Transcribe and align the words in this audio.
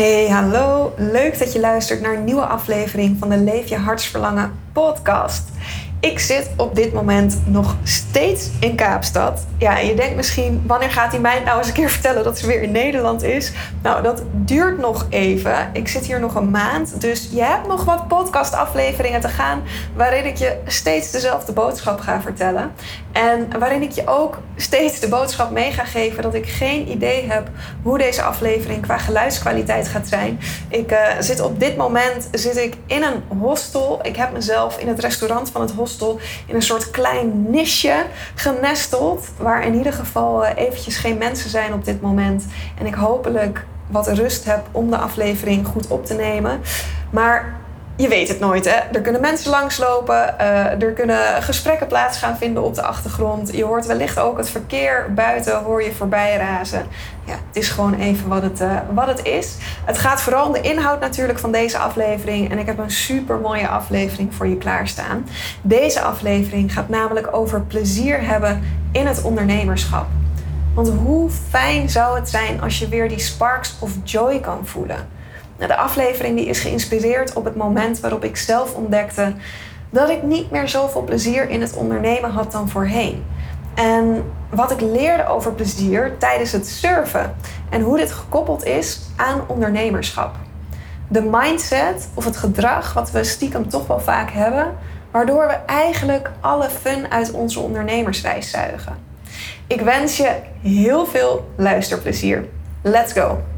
Hey, 0.00 0.28
hallo. 0.28 0.92
Leuk 0.96 1.38
dat 1.38 1.52
je 1.52 1.60
luistert 1.60 2.00
naar 2.00 2.14
een 2.14 2.24
nieuwe 2.24 2.46
aflevering 2.46 3.16
van 3.18 3.28
de 3.28 3.36
Leef 3.36 3.68
je 3.68 3.76
hartsverlangen 3.76 4.52
podcast. 4.72 5.42
Ik 6.00 6.18
zit 6.18 6.50
op 6.56 6.74
dit 6.74 6.92
moment 6.92 7.42
nog 7.46 7.76
steeds 7.82 8.50
in 8.60 8.74
Kaapstad. 8.74 9.46
Ja, 9.58 9.78
en 9.78 9.86
je 9.86 9.94
denkt 9.94 10.16
misschien, 10.16 10.62
wanneer 10.66 10.90
gaat 10.90 11.10
die 11.10 11.20
mij 11.20 11.42
nou 11.44 11.58
eens 11.58 11.68
een 11.68 11.72
keer 11.72 11.90
vertellen 11.90 12.24
dat 12.24 12.38
ze 12.38 12.46
weer 12.46 12.62
in 12.62 12.70
Nederland 12.70 13.22
is? 13.22 13.52
Nou, 13.82 14.02
dat 14.02 14.22
duurt 14.32 14.78
nog 14.78 15.06
even. 15.10 15.70
Ik 15.72 15.88
zit 15.88 16.06
hier 16.06 16.20
nog 16.20 16.34
een 16.34 16.50
maand, 16.50 17.00
dus 17.00 17.28
je 17.32 17.42
hebt 17.42 17.66
nog 17.66 17.84
wat 17.84 18.08
podcastafleveringen 18.08 19.20
te 19.20 19.28
gaan 19.28 19.62
waarin 19.94 20.26
ik 20.26 20.36
je 20.36 20.56
steeds 20.66 21.10
dezelfde 21.10 21.52
boodschap 21.52 22.00
ga 22.00 22.20
vertellen. 22.20 22.72
En 23.12 23.58
waarin 23.58 23.82
ik 23.82 23.90
je 23.90 24.06
ook 24.06 24.38
steeds 24.56 25.00
de 25.00 25.08
boodschap 25.08 25.50
mee 25.50 25.72
ga 25.72 25.84
geven 25.84 26.22
dat 26.22 26.34
ik 26.34 26.48
geen 26.48 26.90
idee 26.90 27.30
heb 27.30 27.48
hoe 27.82 27.98
deze 27.98 28.22
aflevering 28.22 28.82
qua 28.82 28.98
geluidskwaliteit 28.98 29.88
gaat 29.88 30.08
zijn. 30.08 30.40
Ik 30.68 30.92
uh, 30.92 30.98
zit 31.20 31.40
op 31.40 31.60
dit 31.60 31.76
moment 31.76 32.28
zit 32.32 32.56
ik 32.56 32.76
in 32.86 33.02
een 33.02 33.38
hostel. 33.38 33.98
Ik 34.02 34.16
heb 34.16 34.32
mezelf 34.32 34.78
in 34.78 34.88
het 34.88 35.00
restaurant 35.00 35.50
van 35.50 35.60
het 35.60 35.70
hostel 35.70 36.20
in 36.46 36.54
een 36.54 36.62
soort 36.62 36.90
klein 36.90 37.50
nisje 37.50 38.04
genesteld. 38.34 39.28
Waar 39.36 39.66
in 39.66 39.74
ieder 39.74 39.92
geval 39.92 40.44
uh, 40.44 40.50
eventjes 40.56 40.96
geen 40.96 41.18
mensen 41.18 41.50
zijn 41.50 41.72
op 41.72 41.84
dit 41.84 42.00
moment. 42.00 42.46
En 42.78 42.86
ik 42.86 42.94
hopelijk 42.94 43.64
wat 43.86 44.08
rust 44.08 44.44
heb 44.44 44.66
om 44.70 44.90
de 44.90 44.96
aflevering 44.96 45.66
goed 45.66 45.86
op 45.86 46.06
te 46.06 46.14
nemen. 46.14 46.60
Maar 47.10 47.59
je 48.00 48.08
weet 48.08 48.28
het 48.28 48.40
nooit, 48.40 48.64
hè? 48.64 48.76
Er 48.92 49.00
kunnen 49.00 49.20
mensen 49.20 49.50
langslopen, 49.50 50.34
uh, 50.40 50.82
er 50.82 50.92
kunnen 50.92 51.42
gesprekken 51.42 51.86
plaats 51.86 52.18
gaan 52.18 52.36
vinden 52.36 52.62
op 52.62 52.74
de 52.74 52.82
achtergrond. 52.82 53.56
Je 53.56 53.64
hoort 53.64 53.86
wellicht 53.86 54.18
ook 54.18 54.38
het 54.38 54.50
verkeer 54.50 55.06
buiten, 55.14 55.62
hoor 55.62 55.82
je 55.82 55.92
voorbij 55.92 56.36
razen. 56.36 56.86
Ja, 57.24 57.32
het 57.32 57.56
is 57.56 57.68
gewoon 57.68 57.94
even 57.94 58.28
wat 58.28 58.42
het, 58.42 58.60
uh, 58.60 58.76
wat 58.94 59.06
het 59.06 59.24
is. 59.24 59.56
Het 59.84 59.98
gaat 59.98 60.20
vooral 60.20 60.46
om 60.46 60.52
de 60.52 60.60
inhoud 60.60 61.00
natuurlijk 61.00 61.38
van 61.38 61.52
deze 61.52 61.78
aflevering. 61.78 62.50
En 62.50 62.58
ik 62.58 62.66
heb 62.66 62.78
een 62.78 62.90
super 62.90 63.38
mooie 63.38 63.68
aflevering 63.68 64.34
voor 64.34 64.46
je 64.46 64.56
klaarstaan. 64.56 65.26
Deze 65.62 66.00
aflevering 66.00 66.72
gaat 66.72 66.88
namelijk 66.88 67.36
over 67.36 67.60
plezier 67.60 68.26
hebben 68.26 68.62
in 68.92 69.06
het 69.06 69.22
ondernemerschap. 69.22 70.06
Want 70.74 70.88
hoe 70.88 71.30
fijn 71.48 71.90
zou 71.90 72.18
het 72.18 72.28
zijn 72.28 72.60
als 72.62 72.78
je 72.78 72.88
weer 72.88 73.08
die 73.08 73.18
sparks 73.18 73.76
of 73.78 73.90
joy 74.04 74.40
kan 74.40 74.66
voelen? 74.66 75.19
De 75.66 75.76
aflevering 75.76 76.36
die 76.36 76.46
is 76.46 76.60
geïnspireerd 76.60 77.32
op 77.32 77.44
het 77.44 77.56
moment 77.56 78.00
waarop 78.00 78.24
ik 78.24 78.36
zelf 78.36 78.74
ontdekte 78.74 79.32
dat 79.90 80.08
ik 80.08 80.22
niet 80.22 80.50
meer 80.50 80.68
zoveel 80.68 81.02
plezier 81.02 81.48
in 81.48 81.60
het 81.60 81.76
ondernemen 81.76 82.30
had 82.30 82.52
dan 82.52 82.68
voorheen. 82.68 83.24
En 83.74 84.24
wat 84.50 84.70
ik 84.70 84.80
leerde 84.80 85.26
over 85.26 85.52
plezier 85.52 86.16
tijdens 86.18 86.52
het 86.52 86.68
surfen 86.68 87.34
en 87.70 87.80
hoe 87.80 87.96
dit 87.96 88.12
gekoppeld 88.12 88.64
is 88.64 89.00
aan 89.16 89.40
ondernemerschap. 89.46 90.34
De 91.08 91.22
mindset 91.22 92.08
of 92.14 92.24
het 92.24 92.36
gedrag 92.36 92.92
wat 92.92 93.10
we 93.10 93.24
stiekem 93.24 93.68
toch 93.68 93.86
wel 93.86 94.00
vaak 94.00 94.30
hebben, 94.30 94.76
waardoor 95.10 95.46
we 95.46 95.58
eigenlijk 95.66 96.30
alle 96.40 96.68
fun 96.68 97.10
uit 97.10 97.30
onze 97.30 97.60
ondernemersreis 97.60 98.50
zuigen. 98.50 98.96
Ik 99.66 99.80
wens 99.80 100.16
je 100.16 100.32
heel 100.62 101.06
veel 101.06 101.48
luisterplezier. 101.56 102.44
Let's 102.82 103.12
go! 103.12 103.49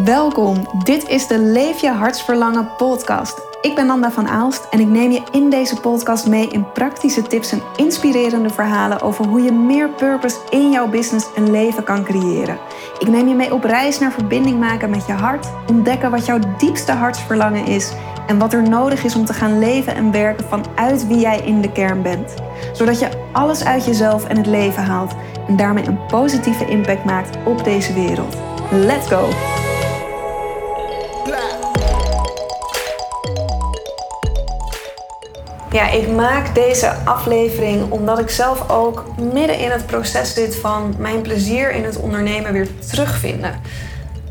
Welkom, 0.00 0.66
dit 0.84 1.08
is 1.08 1.26
de 1.26 1.38
Leef 1.38 1.80
je 1.80 1.90
hartsverlangen 1.90 2.68
podcast. 2.76 3.40
Ik 3.60 3.74
ben 3.74 3.86
Nanda 3.86 4.10
van 4.10 4.28
Aalst 4.28 4.66
en 4.70 4.80
ik 4.80 4.86
neem 4.86 5.10
je 5.10 5.22
in 5.32 5.50
deze 5.50 5.80
podcast 5.80 6.26
mee 6.26 6.48
in 6.48 6.72
praktische 6.72 7.22
tips 7.22 7.52
en 7.52 7.62
inspirerende 7.76 8.50
verhalen 8.50 9.00
over 9.00 9.26
hoe 9.26 9.42
je 9.42 9.52
meer 9.52 9.88
purpose 9.88 10.36
in 10.50 10.70
jouw 10.70 10.88
business 10.88 11.26
en 11.34 11.50
leven 11.50 11.84
kan 11.84 12.04
creëren. 12.04 12.58
Ik 12.98 13.08
neem 13.08 13.28
je 13.28 13.34
mee 13.34 13.54
op 13.54 13.64
reis 13.64 13.98
naar 13.98 14.12
verbinding 14.12 14.58
maken 14.58 14.90
met 14.90 15.06
je 15.06 15.12
hart, 15.12 15.46
ontdekken 15.68 16.10
wat 16.10 16.26
jouw 16.26 16.38
diepste 16.58 16.92
hartsverlangen 16.92 17.66
is 17.66 17.92
en 18.26 18.38
wat 18.38 18.52
er 18.52 18.68
nodig 18.68 19.04
is 19.04 19.14
om 19.14 19.24
te 19.24 19.34
gaan 19.34 19.58
leven 19.58 19.94
en 19.94 20.12
werken 20.12 20.48
vanuit 20.48 21.06
wie 21.06 21.18
jij 21.18 21.40
in 21.40 21.60
de 21.60 21.72
kern 21.72 22.02
bent. 22.02 22.34
Zodat 22.72 22.98
je 22.98 23.08
alles 23.32 23.64
uit 23.64 23.84
jezelf 23.84 24.28
en 24.28 24.36
het 24.36 24.46
leven 24.46 24.82
haalt 24.82 25.14
en 25.48 25.56
daarmee 25.56 25.86
een 25.86 26.06
positieve 26.06 26.66
impact 26.66 27.04
maakt 27.04 27.36
op 27.44 27.64
deze 27.64 27.92
wereld. 27.92 28.36
Let's 28.70 29.06
go! 29.06 29.28
Ja, 35.72 35.90
ik 35.90 36.08
maak 36.08 36.54
deze 36.54 36.94
aflevering 37.04 37.90
omdat 37.90 38.18
ik 38.18 38.30
zelf 38.30 38.70
ook 38.70 39.04
midden 39.32 39.58
in 39.58 39.70
het 39.70 39.86
proces 39.86 40.34
zit 40.34 40.56
van 40.56 40.94
mijn 40.98 41.20
plezier 41.20 41.70
in 41.70 41.84
het 41.84 41.96
ondernemen 41.96 42.52
weer 42.52 42.68
terugvinden. 42.90 43.60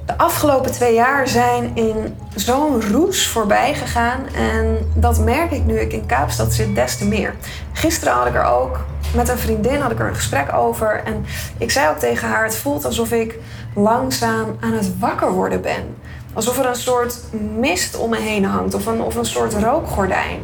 De 0.05 0.17
afgelopen 0.17 0.71
twee 0.71 0.93
jaar 0.93 1.27
zijn 1.27 1.71
in 1.73 2.17
zo'n 2.35 2.81
roes 2.91 3.27
voorbij 3.27 3.73
gegaan 3.73 4.27
en 4.35 4.91
dat 4.95 5.19
merk 5.19 5.51
ik 5.51 5.65
nu 5.65 5.79
ik 5.79 5.93
in 5.93 6.05
Kaapstad 6.05 6.53
zit 6.53 6.75
des 6.75 6.97
te 6.97 7.05
meer. 7.05 7.35
Gisteren 7.73 8.13
had 8.13 8.27
ik 8.27 8.35
er 8.35 8.45
ook 8.45 8.79
met 9.15 9.29
een 9.29 9.37
vriendin 9.37 9.81
had 9.81 9.91
ik 9.91 9.99
er 9.99 10.07
een 10.07 10.15
gesprek 10.15 10.53
over 10.53 11.01
en 11.05 11.25
ik 11.57 11.71
zei 11.71 11.89
ook 11.89 11.99
tegen 11.99 12.27
haar: 12.27 12.43
het 12.43 12.55
voelt 12.55 12.85
alsof 12.85 13.11
ik 13.11 13.35
langzaam 13.75 14.57
aan 14.59 14.73
het 14.73 14.99
wakker 14.99 15.31
worden 15.31 15.61
ben. 15.61 15.95
Alsof 16.33 16.59
er 16.59 16.65
een 16.65 16.75
soort 16.75 17.15
mist 17.59 17.97
om 17.97 18.09
me 18.09 18.19
heen 18.19 18.45
hangt 18.45 18.73
of 18.73 18.85
een, 18.85 19.01
of 19.01 19.15
een 19.15 19.25
soort 19.25 19.53
rookgordijn 19.53 20.39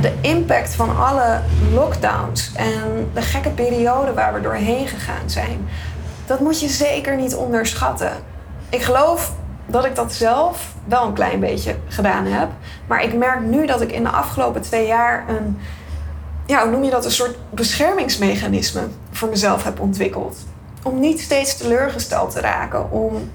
de 0.00 0.12
impact 0.20 0.74
van 0.74 0.96
alle 0.96 1.40
lockdowns 1.72 2.52
en 2.54 3.10
de 3.14 3.22
gekke 3.22 3.50
periode 3.50 4.14
waar 4.14 4.34
we 4.34 4.40
doorheen 4.40 4.86
gegaan 4.86 5.30
zijn, 5.30 5.68
dat 6.26 6.40
moet 6.40 6.60
je 6.60 6.68
zeker 6.68 7.16
niet 7.16 7.34
onderschatten. 7.34 8.12
Ik 8.68 8.82
geloof 8.82 9.32
dat 9.66 9.84
ik 9.84 9.94
dat 9.94 10.12
zelf 10.12 10.74
wel 10.84 11.06
een 11.06 11.12
klein 11.12 11.40
beetje 11.40 11.76
gedaan 11.88 12.26
heb. 12.26 12.48
Maar 12.86 13.02
ik 13.02 13.14
merk 13.14 13.40
nu 13.40 13.66
dat 13.66 13.80
ik 13.80 13.92
in 13.92 14.02
de 14.02 14.10
afgelopen 14.10 14.62
twee 14.62 14.86
jaar 14.86 15.24
een, 15.28 15.58
ja, 16.46 16.62
hoe 16.62 16.70
noem 16.70 16.84
je 16.84 16.90
dat, 16.90 17.04
een 17.04 17.10
soort 17.10 17.36
beschermingsmechanisme 17.50 18.82
voor 19.10 19.28
mezelf 19.28 19.64
heb 19.64 19.80
ontwikkeld. 19.80 20.36
Om 20.82 21.00
niet 21.00 21.20
steeds 21.20 21.56
teleurgesteld 21.56 22.30
te 22.30 22.40
raken, 22.40 22.90
om 22.90 23.30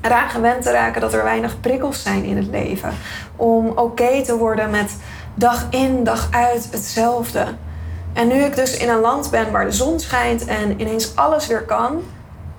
eraan 0.00 0.30
gewend 0.30 0.62
te 0.62 0.70
raken 0.70 1.00
dat 1.00 1.12
er 1.12 1.24
weinig 1.24 1.60
prikkels 1.60 2.02
zijn 2.02 2.24
in 2.24 2.36
het 2.36 2.46
leven. 2.46 2.92
Om 3.36 3.68
oké 3.68 4.22
te 4.24 4.36
worden 4.36 4.70
met 4.70 4.96
dag 5.38 5.66
in, 5.70 6.04
dag 6.04 6.28
uit 6.30 6.68
hetzelfde. 6.70 7.44
En 8.12 8.28
nu 8.28 8.34
ik 8.34 8.56
dus 8.56 8.76
in 8.76 8.88
een 8.88 9.00
land 9.00 9.30
ben 9.30 9.50
waar 9.52 9.64
de 9.64 9.72
zon 9.72 10.00
schijnt 10.00 10.44
en 10.44 10.80
ineens 10.80 11.16
alles 11.16 11.46
weer 11.46 11.62
kan, 11.62 12.02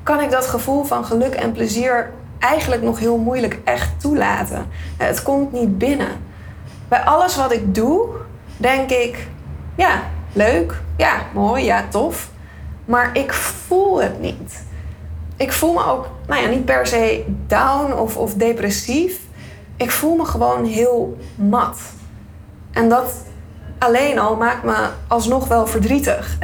kan 0.03 0.19
ik 0.21 0.31
dat 0.31 0.45
gevoel 0.45 0.83
van 0.83 1.05
geluk 1.05 1.33
en 1.33 1.51
plezier 1.51 2.11
eigenlijk 2.39 2.81
nog 2.81 2.99
heel 2.99 3.17
moeilijk 3.17 3.59
echt 3.63 3.89
toelaten. 3.97 4.65
Het 4.97 5.23
komt 5.23 5.51
niet 5.51 5.77
binnen. 5.77 6.27
Bij 6.87 6.99
alles 6.99 7.35
wat 7.35 7.51
ik 7.51 7.75
doe, 7.75 8.07
denk 8.57 8.89
ik, 8.89 9.27
ja, 9.75 10.01
leuk, 10.33 10.81
ja, 10.97 11.13
mooi, 11.33 11.63
ja, 11.63 11.85
tof. 11.89 12.29
Maar 12.85 13.09
ik 13.13 13.33
voel 13.33 14.01
het 14.01 14.21
niet. 14.21 14.63
Ik 15.35 15.51
voel 15.51 15.73
me 15.73 15.85
ook, 15.85 16.09
nou 16.27 16.41
ja, 16.41 16.47
niet 16.47 16.65
per 16.65 16.87
se 16.87 17.25
down 17.47 17.93
of, 17.93 18.17
of 18.17 18.33
depressief. 18.33 19.19
Ik 19.77 19.91
voel 19.91 20.15
me 20.15 20.25
gewoon 20.25 20.65
heel 20.65 21.17
mat. 21.35 21.77
En 22.71 22.89
dat 22.89 23.13
alleen 23.77 24.19
al 24.19 24.35
maakt 24.35 24.63
me 24.63 24.89
alsnog 25.07 25.47
wel 25.47 25.67
verdrietig. 25.67 26.37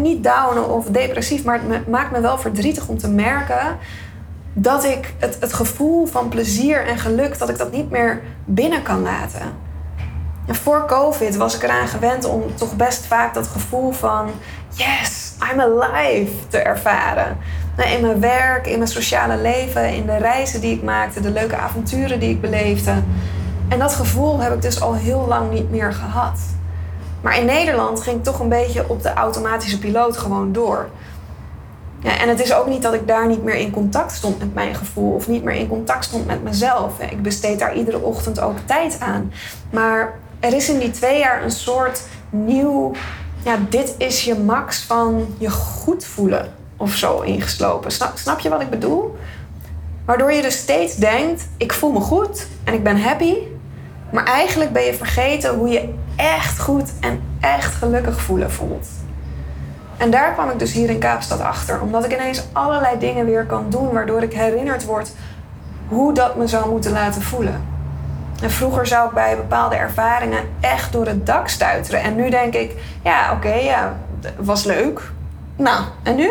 Niet 0.00 0.24
down 0.24 0.58
of 0.58 0.86
depressief, 0.86 1.44
maar 1.44 1.60
het 1.68 1.88
maakt 1.88 2.10
me 2.10 2.20
wel 2.20 2.38
verdrietig 2.38 2.88
om 2.88 2.98
te 2.98 3.10
merken 3.10 3.78
dat 4.52 4.84
ik 4.84 5.14
het, 5.18 5.36
het 5.40 5.52
gevoel 5.52 6.06
van 6.06 6.28
plezier 6.28 6.86
en 6.86 6.98
geluk, 6.98 7.38
dat 7.38 7.48
ik 7.48 7.58
dat 7.58 7.72
niet 7.72 7.90
meer 7.90 8.22
binnen 8.44 8.82
kan 8.82 9.02
laten. 9.02 9.42
En 10.46 10.54
voor 10.54 10.84
COVID 10.86 11.36
was 11.36 11.54
ik 11.56 11.62
eraan 11.62 11.88
gewend 11.88 12.24
om 12.24 12.42
toch 12.54 12.76
best 12.76 13.06
vaak 13.06 13.34
dat 13.34 13.46
gevoel 13.46 13.92
van 13.92 14.30
yes, 14.70 15.32
I'm 15.52 15.60
alive 15.60 16.32
te 16.48 16.58
ervaren. 16.58 17.36
In 17.94 18.00
mijn 18.00 18.20
werk, 18.20 18.66
in 18.66 18.78
mijn 18.78 18.90
sociale 18.90 19.36
leven, 19.36 19.94
in 19.94 20.06
de 20.06 20.16
reizen 20.16 20.60
die 20.60 20.74
ik 20.74 20.82
maakte, 20.82 21.20
de 21.20 21.30
leuke 21.30 21.56
avonturen 21.56 22.20
die 22.20 22.30
ik 22.30 22.40
beleefde. 22.40 22.92
En 23.68 23.78
dat 23.78 23.94
gevoel 23.94 24.38
heb 24.40 24.54
ik 24.54 24.62
dus 24.62 24.80
al 24.80 24.94
heel 24.94 25.24
lang 25.28 25.50
niet 25.50 25.70
meer 25.70 25.92
gehad. 25.92 26.38
Maar 27.20 27.38
in 27.38 27.46
Nederland 27.46 28.00
ging 28.02 28.16
ik 28.16 28.24
toch 28.24 28.40
een 28.40 28.48
beetje 28.48 28.88
op 28.88 29.02
de 29.02 29.12
automatische 29.12 29.78
piloot 29.78 30.16
gewoon 30.16 30.52
door. 30.52 30.88
Ja, 32.00 32.18
en 32.18 32.28
het 32.28 32.40
is 32.40 32.54
ook 32.54 32.66
niet 32.66 32.82
dat 32.82 32.94
ik 32.94 33.06
daar 33.06 33.26
niet 33.26 33.44
meer 33.44 33.54
in 33.54 33.70
contact 33.70 34.12
stond 34.12 34.38
met 34.38 34.54
mijn 34.54 34.74
gevoel 34.74 35.14
of 35.14 35.28
niet 35.28 35.44
meer 35.44 35.54
in 35.54 35.68
contact 35.68 36.04
stond 36.04 36.26
met 36.26 36.42
mezelf. 36.42 37.00
Ik 37.00 37.22
besteed 37.22 37.58
daar 37.58 37.74
iedere 37.74 38.00
ochtend 38.00 38.40
ook 38.40 38.56
tijd 38.64 38.96
aan. 39.00 39.32
Maar 39.70 40.18
er 40.40 40.54
is 40.54 40.68
in 40.68 40.78
die 40.78 40.90
twee 40.90 41.18
jaar 41.18 41.42
een 41.42 41.50
soort 41.50 42.02
nieuw, 42.30 42.92
ja, 43.44 43.58
dit 43.68 43.94
is 43.98 44.24
je 44.24 44.34
max 44.34 44.82
van 44.82 45.34
je 45.38 45.50
goed 45.50 46.04
voelen 46.04 46.54
of 46.76 46.94
zo 46.94 47.20
ingeslopen. 47.20 47.90
Snap, 47.90 48.18
snap 48.18 48.38
je 48.38 48.48
wat 48.48 48.60
ik 48.60 48.70
bedoel? 48.70 49.16
Waardoor 50.04 50.32
je 50.32 50.42
dus 50.42 50.58
steeds 50.58 50.96
denkt: 50.96 51.48
ik 51.56 51.72
voel 51.72 51.92
me 51.92 52.00
goed 52.00 52.46
en 52.64 52.74
ik 52.74 52.82
ben 52.82 53.00
happy. 53.02 53.34
Maar 54.10 54.24
eigenlijk 54.24 54.72
ben 54.72 54.82
je 54.82 54.94
vergeten 54.94 55.54
hoe 55.54 55.68
je 55.68 55.94
echt 56.16 56.58
goed 56.58 56.92
en 57.00 57.22
echt 57.40 57.74
gelukkig 57.74 58.20
voelen 58.20 58.50
voelt. 58.50 58.86
En 59.96 60.10
daar 60.10 60.32
kwam 60.32 60.50
ik 60.50 60.58
dus 60.58 60.72
hier 60.72 60.90
in 60.90 60.98
Kaapstad 60.98 61.40
achter. 61.40 61.80
Omdat 61.80 62.04
ik 62.04 62.12
ineens 62.12 62.44
allerlei 62.52 62.98
dingen 62.98 63.26
weer 63.26 63.44
kan 63.46 63.66
doen 63.70 63.92
waardoor 63.92 64.22
ik 64.22 64.32
herinnerd 64.32 64.84
word 64.84 65.10
hoe 65.88 66.12
dat 66.12 66.36
me 66.36 66.46
zou 66.46 66.70
moeten 66.70 66.92
laten 66.92 67.22
voelen. 67.22 67.64
En 68.42 68.50
vroeger 68.50 68.86
zou 68.86 69.08
ik 69.08 69.14
bij 69.14 69.36
bepaalde 69.36 69.76
ervaringen 69.76 70.44
echt 70.60 70.92
door 70.92 71.06
het 71.06 71.26
dak 71.26 71.48
stuiteren. 71.48 72.02
En 72.02 72.14
nu 72.14 72.30
denk 72.30 72.54
ik, 72.54 72.72
ja, 73.02 73.32
oké, 73.32 73.54
ja, 73.54 73.96
was 74.36 74.64
leuk. 74.64 75.10
Nou, 75.56 75.84
en 76.02 76.16
nu? 76.16 76.30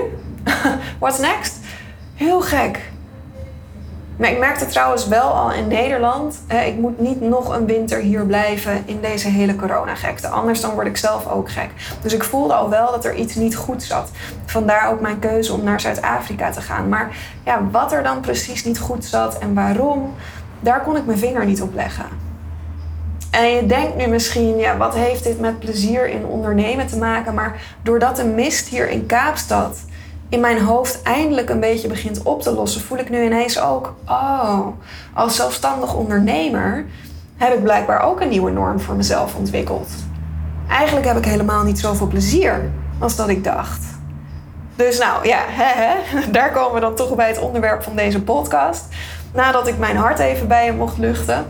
What's 0.99 1.19
next? 1.19 1.59
Heel 2.15 2.41
gek. 2.41 2.91
Maar 4.17 4.31
ik 4.31 4.39
merkte 4.39 4.65
trouwens 4.65 5.07
wel 5.07 5.29
al 5.29 5.51
in 5.51 5.67
Nederland, 5.67 6.41
ik 6.65 6.77
moet 6.77 6.99
niet 6.99 7.21
nog 7.21 7.55
een 7.55 7.65
winter 7.65 7.99
hier 7.99 8.25
blijven 8.25 8.83
in 8.85 9.01
deze 9.01 9.27
hele 9.27 9.55
coronagekte. 9.55 10.27
Anders 10.27 10.61
dan 10.61 10.73
word 10.73 10.87
ik 10.87 10.97
zelf 10.97 11.27
ook 11.27 11.49
gek. 11.49 11.69
Dus 12.01 12.13
ik 12.13 12.23
voelde 12.23 12.53
al 12.53 12.69
wel 12.69 12.91
dat 12.91 13.05
er 13.05 13.15
iets 13.15 13.35
niet 13.35 13.55
goed 13.55 13.83
zat. 13.83 14.11
Vandaar 14.45 14.91
ook 14.91 15.01
mijn 15.01 15.19
keuze 15.19 15.53
om 15.53 15.63
naar 15.63 15.81
Zuid-Afrika 15.81 16.51
te 16.51 16.61
gaan. 16.61 16.89
Maar 16.89 17.15
ja, 17.45 17.61
wat 17.71 17.91
er 17.91 18.03
dan 18.03 18.19
precies 18.19 18.63
niet 18.63 18.79
goed 18.79 19.05
zat 19.05 19.37
en 19.37 19.53
waarom, 19.53 20.13
daar 20.59 20.81
kon 20.81 20.95
ik 20.95 21.05
mijn 21.05 21.17
vinger 21.17 21.45
niet 21.45 21.61
op 21.61 21.73
leggen. 21.73 22.05
En 23.31 23.47
je 23.47 23.65
denkt 23.65 23.95
nu 23.95 24.07
misschien, 24.07 24.57
ja, 24.57 24.77
wat 24.77 24.95
heeft 24.95 25.23
dit 25.23 25.39
met 25.39 25.59
plezier 25.59 26.09
in 26.09 26.25
ondernemen 26.25 26.87
te 26.87 26.97
maken? 26.97 27.33
Maar 27.33 27.61
doordat 27.81 28.15
de 28.15 28.25
mist 28.25 28.67
hier 28.67 28.89
in 28.89 29.05
Kaapstad 29.05 29.77
in 30.29 30.39
mijn 30.39 30.61
hoofd 30.61 31.01
eindelijk 31.01 31.49
een 31.49 31.59
beetje 31.59 31.87
begint 31.87 32.23
op 32.23 32.41
te 32.41 32.51
lossen, 32.51 32.81
voel 32.81 32.97
ik 32.97 33.09
nu 33.09 33.23
ineens 33.23 33.59
ook, 33.59 33.95
oh, 34.05 34.67
als 35.13 35.35
zelfstandig 35.35 35.93
ondernemer 35.93 36.85
heb 37.37 37.53
ik 37.53 37.63
blijkbaar 37.63 38.01
ook 38.01 38.21
een 38.21 38.29
nieuwe 38.29 38.51
norm 38.51 38.79
voor 38.79 38.95
mezelf 38.95 39.35
ontwikkeld. 39.35 39.89
Eigenlijk 40.69 41.05
heb 41.05 41.17
ik 41.17 41.25
helemaal 41.25 41.63
niet 41.63 41.79
zoveel 41.79 42.07
plezier 42.07 42.71
als 42.99 43.15
dat 43.15 43.29
ik 43.29 43.43
dacht. 43.43 43.85
Dus 44.75 44.97
nou 44.97 45.27
ja, 45.27 45.39
hè, 45.47 45.83
hè, 45.83 45.95
daar 46.31 46.51
komen 46.51 46.73
we 46.73 46.79
dan 46.79 46.95
toch 46.95 47.15
bij 47.15 47.27
het 47.27 47.39
onderwerp 47.39 47.83
van 47.83 47.95
deze 47.95 48.21
podcast. 48.21 48.85
Nadat 49.33 49.67
ik 49.67 49.77
mijn 49.77 49.97
hart 49.97 50.19
even 50.19 50.47
bij 50.47 50.65
je 50.65 50.73
mocht 50.73 50.97
luchten. 50.97 51.45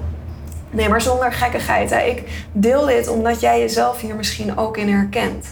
Nee, 0.70 0.90
maar 0.90 1.02
zonder 1.02 1.34
gekkigheid. 1.34 1.90
Hè. 1.90 2.00
Ik 2.00 2.46
deel 2.52 2.86
dit 2.86 3.08
omdat 3.08 3.40
jij 3.40 3.60
jezelf 3.60 4.00
hier 4.00 4.16
misschien 4.16 4.58
ook 4.58 4.78
in 4.78 4.90
herkent. 4.90 5.48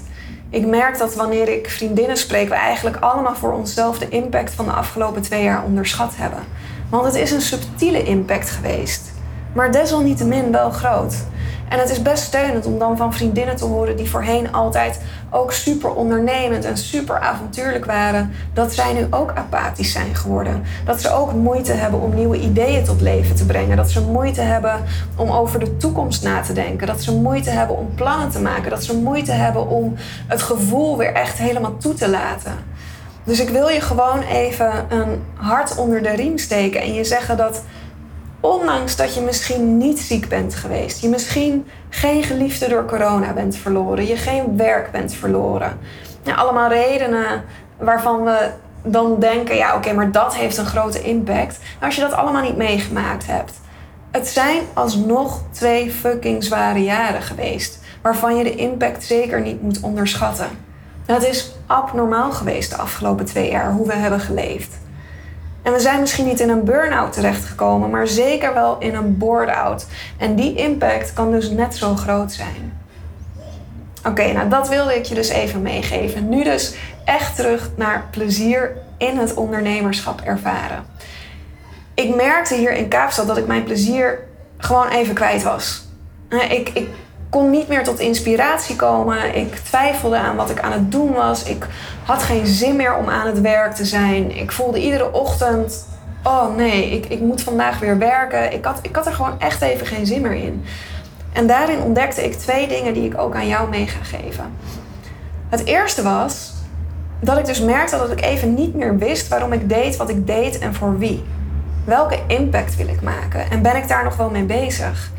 Ik 0.55 0.65
merk 0.65 0.97
dat 0.97 1.15
wanneer 1.15 1.49
ik 1.49 1.69
vriendinnen 1.69 2.17
spreek, 2.17 2.49
we 2.49 2.55
eigenlijk 2.55 2.97
allemaal 2.97 3.35
voor 3.35 3.53
onszelf 3.53 3.97
de 3.99 4.09
impact 4.09 4.53
van 4.53 4.65
de 4.65 4.71
afgelopen 4.71 5.21
twee 5.21 5.43
jaar 5.43 5.63
onderschat 5.63 6.15
hebben. 6.15 6.39
Want 6.89 7.05
het 7.05 7.15
is 7.15 7.31
een 7.31 7.41
subtiele 7.41 8.03
impact 8.03 8.49
geweest, 8.49 9.11
maar 9.53 9.71
desalniettemin 9.71 10.51
wel 10.51 10.69
groot. 10.69 11.15
En 11.69 11.79
het 11.79 11.89
is 11.89 12.01
best 12.01 12.23
steunend 12.23 12.65
om 12.65 12.79
dan 12.79 12.97
van 12.97 13.13
vriendinnen 13.13 13.55
te 13.55 13.65
horen 13.65 13.97
die 13.97 14.09
voorheen 14.09 14.53
altijd 14.53 14.99
ook 15.29 15.51
super 15.51 15.93
ondernemend 15.93 16.65
en 16.65 16.77
super 16.77 17.19
avontuurlijk 17.19 17.85
waren, 17.85 18.31
dat 18.53 18.73
zij 18.73 18.93
nu 18.93 19.07
ook 19.09 19.31
apathisch 19.35 19.91
zijn 19.91 20.15
geworden. 20.15 20.63
Dat 20.85 21.01
ze 21.01 21.13
ook 21.13 21.33
moeite 21.33 21.71
hebben 21.71 22.01
om 22.01 22.15
nieuwe 22.15 22.39
ideeën 22.39 22.83
tot 22.83 23.01
leven 23.01 23.35
te 23.35 23.45
brengen. 23.45 23.77
Dat 23.77 23.91
ze 23.91 24.01
moeite 24.01 24.41
hebben 24.41 24.83
om 25.15 25.29
over 25.29 25.59
de 25.59 25.77
toekomst 25.77 26.23
na 26.23 26.41
te 26.41 26.53
denken. 26.53 26.87
Dat 26.87 27.03
ze 27.03 27.15
moeite 27.15 27.49
hebben 27.49 27.77
om 27.77 27.95
plannen 27.95 28.29
te 28.29 28.41
maken. 28.41 28.69
Dat 28.69 28.83
ze 28.83 28.97
moeite 28.97 29.31
hebben 29.31 29.67
om 29.67 29.93
het 30.27 30.41
gevoel 30.41 30.97
weer 30.97 31.13
echt 31.13 31.37
helemaal 31.37 31.77
toe 31.77 31.93
te 31.93 32.09
laten. 32.09 32.53
Dus 33.23 33.39
ik 33.39 33.49
wil 33.49 33.67
je 33.67 33.81
gewoon 33.81 34.21
even 34.21 34.85
een 34.89 35.23
hart 35.33 35.75
onder 35.75 36.03
de 36.03 36.09
riem 36.09 36.37
steken 36.37 36.81
en 36.81 36.93
je 36.93 37.03
zeggen 37.03 37.37
dat 37.37 37.61
ondanks 38.45 38.95
dat 38.95 39.15
je 39.15 39.21
misschien 39.21 39.77
niet 39.77 39.99
ziek 39.99 40.29
bent 40.29 40.55
geweest, 40.55 41.01
je 41.01 41.09
misschien 41.09 41.67
geen 41.89 42.23
geliefde 42.23 42.69
door 42.69 42.85
corona 42.85 43.33
bent 43.33 43.55
verloren, 43.55 44.07
je 44.07 44.17
geen 44.17 44.57
werk 44.57 44.91
bent 44.91 45.13
verloren. 45.13 45.79
Allemaal 46.35 46.69
redenen 46.69 47.43
waarvan 47.77 48.23
we 48.23 48.49
dan 48.83 49.19
denken, 49.19 49.55
ja 49.55 49.75
oké, 49.75 49.93
maar 49.93 50.11
dat 50.11 50.35
heeft 50.35 50.57
een 50.57 50.65
grote 50.65 51.01
impact. 51.01 51.59
Maar 51.79 51.85
als 51.87 51.95
je 51.95 52.01
dat 52.01 52.13
allemaal 52.13 52.41
niet 52.41 52.57
meegemaakt 52.57 53.27
hebt. 53.27 53.53
Het 54.11 54.27
zijn 54.27 54.61
alsnog 54.73 55.41
twee 55.51 55.91
fucking 55.91 56.43
zware 56.43 56.83
jaren 56.83 57.21
geweest, 57.21 57.79
waarvan 58.01 58.37
je 58.37 58.43
de 58.43 58.55
impact 58.55 59.03
zeker 59.03 59.41
niet 59.41 59.61
moet 59.61 59.79
onderschatten. 59.79 60.47
Het 61.05 61.23
is 61.23 61.55
abnormaal 61.65 62.31
geweest 62.31 62.69
de 62.69 62.77
afgelopen 62.77 63.25
twee 63.25 63.51
jaar 63.51 63.71
hoe 63.71 63.87
we 63.87 63.93
hebben 63.93 64.19
geleefd. 64.19 64.77
En 65.65 65.73
we 65.73 65.79
zijn 65.79 65.99
misschien 65.99 66.25
niet 66.25 66.39
in 66.39 66.49
een 66.49 66.63
burn-out 66.63 67.13
terechtgekomen, 67.13 67.89
maar 67.89 68.07
zeker 68.07 68.53
wel 68.53 68.75
in 68.79 68.95
een 68.95 69.17
board-out. 69.17 69.85
En 70.17 70.35
die 70.35 70.55
impact 70.55 71.13
kan 71.13 71.31
dus 71.31 71.49
net 71.49 71.75
zo 71.75 71.95
groot 71.95 72.31
zijn. 72.31 72.81
Oké, 74.07 74.31
nou 74.31 74.49
dat 74.49 74.69
wilde 74.69 74.95
ik 74.95 75.05
je 75.05 75.15
dus 75.15 75.29
even 75.29 75.61
meegeven. 75.61 76.29
Nu 76.29 76.43
dus 76.43 76.75
echt 77.05 77.35
terug 77.35 77.69
naar 77.75 78.07
plezier 78.11 78.77
in 78.97 79.17
het 79.17 79.33
ondernemerschap 79.33 80.21
ervaren. 80.21 80.85
Ik 81.93 82.15
merkte 82.15 82.55
hier 82.55 82.73
in 82.73 82.87
Kaapstad 82.87 83.27
dat 83.27 83.37
ik 83.37 83.47
mijn 83.47 83.63
plezier 83.63 84.19
gewoon 84.57 84.87
even 84.87 85.13
kwijt 85.13 85.43
was. 85.43 85.87
Ik, 86.29 86.69
ik 86.73 86.89
kon 87.29 87.49
niet 87.49 87.67
meer 87.67 87.83
tot 87.83 87.99
inspiratie 87.99 88.75
komen. 88.75 89.35
Ik 89.35 89.55
twijfelde 89.55 90.17
aan 90.17 90.35
wat 90.35 90.49
ik 90.49 90.59
aan 90.59 90.71
het 90.71 90.91
doen 90.91 91.13
was. 91.13 91.43
Ik 91.43 91.67
had 92.03 92.23
geen 92.23 92.45
zin 92.45 92.75
meer 92.75 92.95
om 92.95 93.09
aan 93.09 93.27
het 93.27 93.41
werk 93.41 93.73
te 93.73 93.85
zijn. 93.85 94.37
Ik 94.37 94.51
voelde 94.51 94.79
iedere 94.79 95.13
ochtend: 95.13 95.87
oh 96.23 96.55
nee, 96.55 96.89
ik, 96.89 97.05
ik 97.05 97.19
moet 97.19 97.41
vandaag 97.41 97.79
weer 97.79 97.97
werken. 97.97 98.53
Ik 98.53 98.65
had, 98.65 98.79
ik 98.81 98.95
had 98.95 99.05
er 99.05 99.13
gewoon 99.13 99.39
echt 99.39 99.61
even 99.61 99.87
geen 99.87 100.05
zin 100.05 100.21
meer 100.21 100.33
in. 100.33 100.63
En 101.33 101.47
daarin 101.47 101.81
ontdekte 101.81 102.23
ik 102.23 102.33
twee 102.33 102.67
dingen 102.67 102.93
die 102.93 103.05
ik 103.05 103.17
ook 103.17 103.35
aan 103.35 103.47
jou 103.47 103.69
mee 103.69 103.87
ga 103.87 104.03
geven. 104.03 104.51
Het 105.49 105.65
eerste 105.65 106.03
was 106.03 106.53
dat 107.19 107.37
ik 107.37 107.45
dus 107.45 107.61
merkte 107.61 107.97
dat 107.97 108.11
ik 108.11 108.21
even 108.21 108.53
niet 108.53 108.75
meer 108.75 108.97
wist 108.97 109.27
waarom 109.27 109.53
ik 109.53 109.69
deed 109.69 109.95
wat 109.95 110.09
ik 110.09 110.27
deed 110.27 110.57
en 110.57 110.73
voor 110.73 110.97
wie. 110.97 111.23
Welke 111.85 112.19
impact 112.27 112.75
wil 112.75 112.87
ik 112.87 113.01
maken? 113.01 113.51
En 113.51 113.61
ben 113.61 113.75
ik 113.75 113.87
daar 113.87 114.03
nog 114.03 114.15
wel 114.15 114.29
mee 114.29 114.43
bezig? 114.43 115.11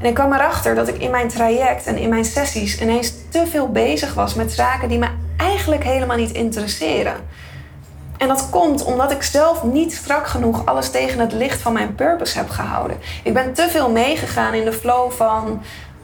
En 0.00 0.06
ik 0.06 0.14
kwam 0.14 0.32
erachter 0.32 0.74
dat 0.74 0.88
ik 0.88 0.98
in 0.98 1.10
mijn 1.10 1.28
traject 1.28 1.86
en 1.86 1.96
in 1.96 2.08
mijn 2.08 2.24
sessies 2.24 2.80
ineens 2.80 3.12
te 3.28 3.46
veel 3.46 3.68
bezig 3.68 4.14
was 4.14 4.34
met 4.34 4.52
zaken 4.52 4.88
die 4.88 4.98
me 4.98 5.08
eigenlijk 5.36 5.84
helemaal 5.84 6.16
niet 6.16 6.32
interesseren. 6.32 7.14
En 8.16 8.28
dat 8.28 8.50
komt 8.50 8.84
omdat 8.84 9.10
ik 9.10 9.22
zelf 9.22 9.62
niet 9.62 9.92
strak 9.92 10.26
genoeg 10.26 10.66
alles 10.66 10.90
tegen 10.90 11.20
het 11.20 11.32
licht 11.32 11.60
van 11.60 11.72
mijn 11.72 11.94
purpose 11.94 12.38
heb 12.38 12.48
gehouden. 12.48 12.96
Ik 13.22 13.34
ben 13.34 13.52
te 13.52 13.68
veel 13.70 13.90
meegegaan 13.90 14.54
in 14.54 14.64
de 14.64 14.72
flow 14.72 15.10
van, 15.10 15.62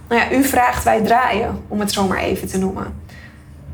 nou 0.08 0.20
ja, 0.20 0.30
u 0.30 0.44
vraagt, 0.44 0.84
wij 0.84 1.00
draaien, 1.00 1.64
om 1.68 1.80
het 1.80 1.92
zo 1.92 2.06
maar 2.06 2.18
even 2.18 2.48
te 2.48 2.58
noemen. 2.58 3.05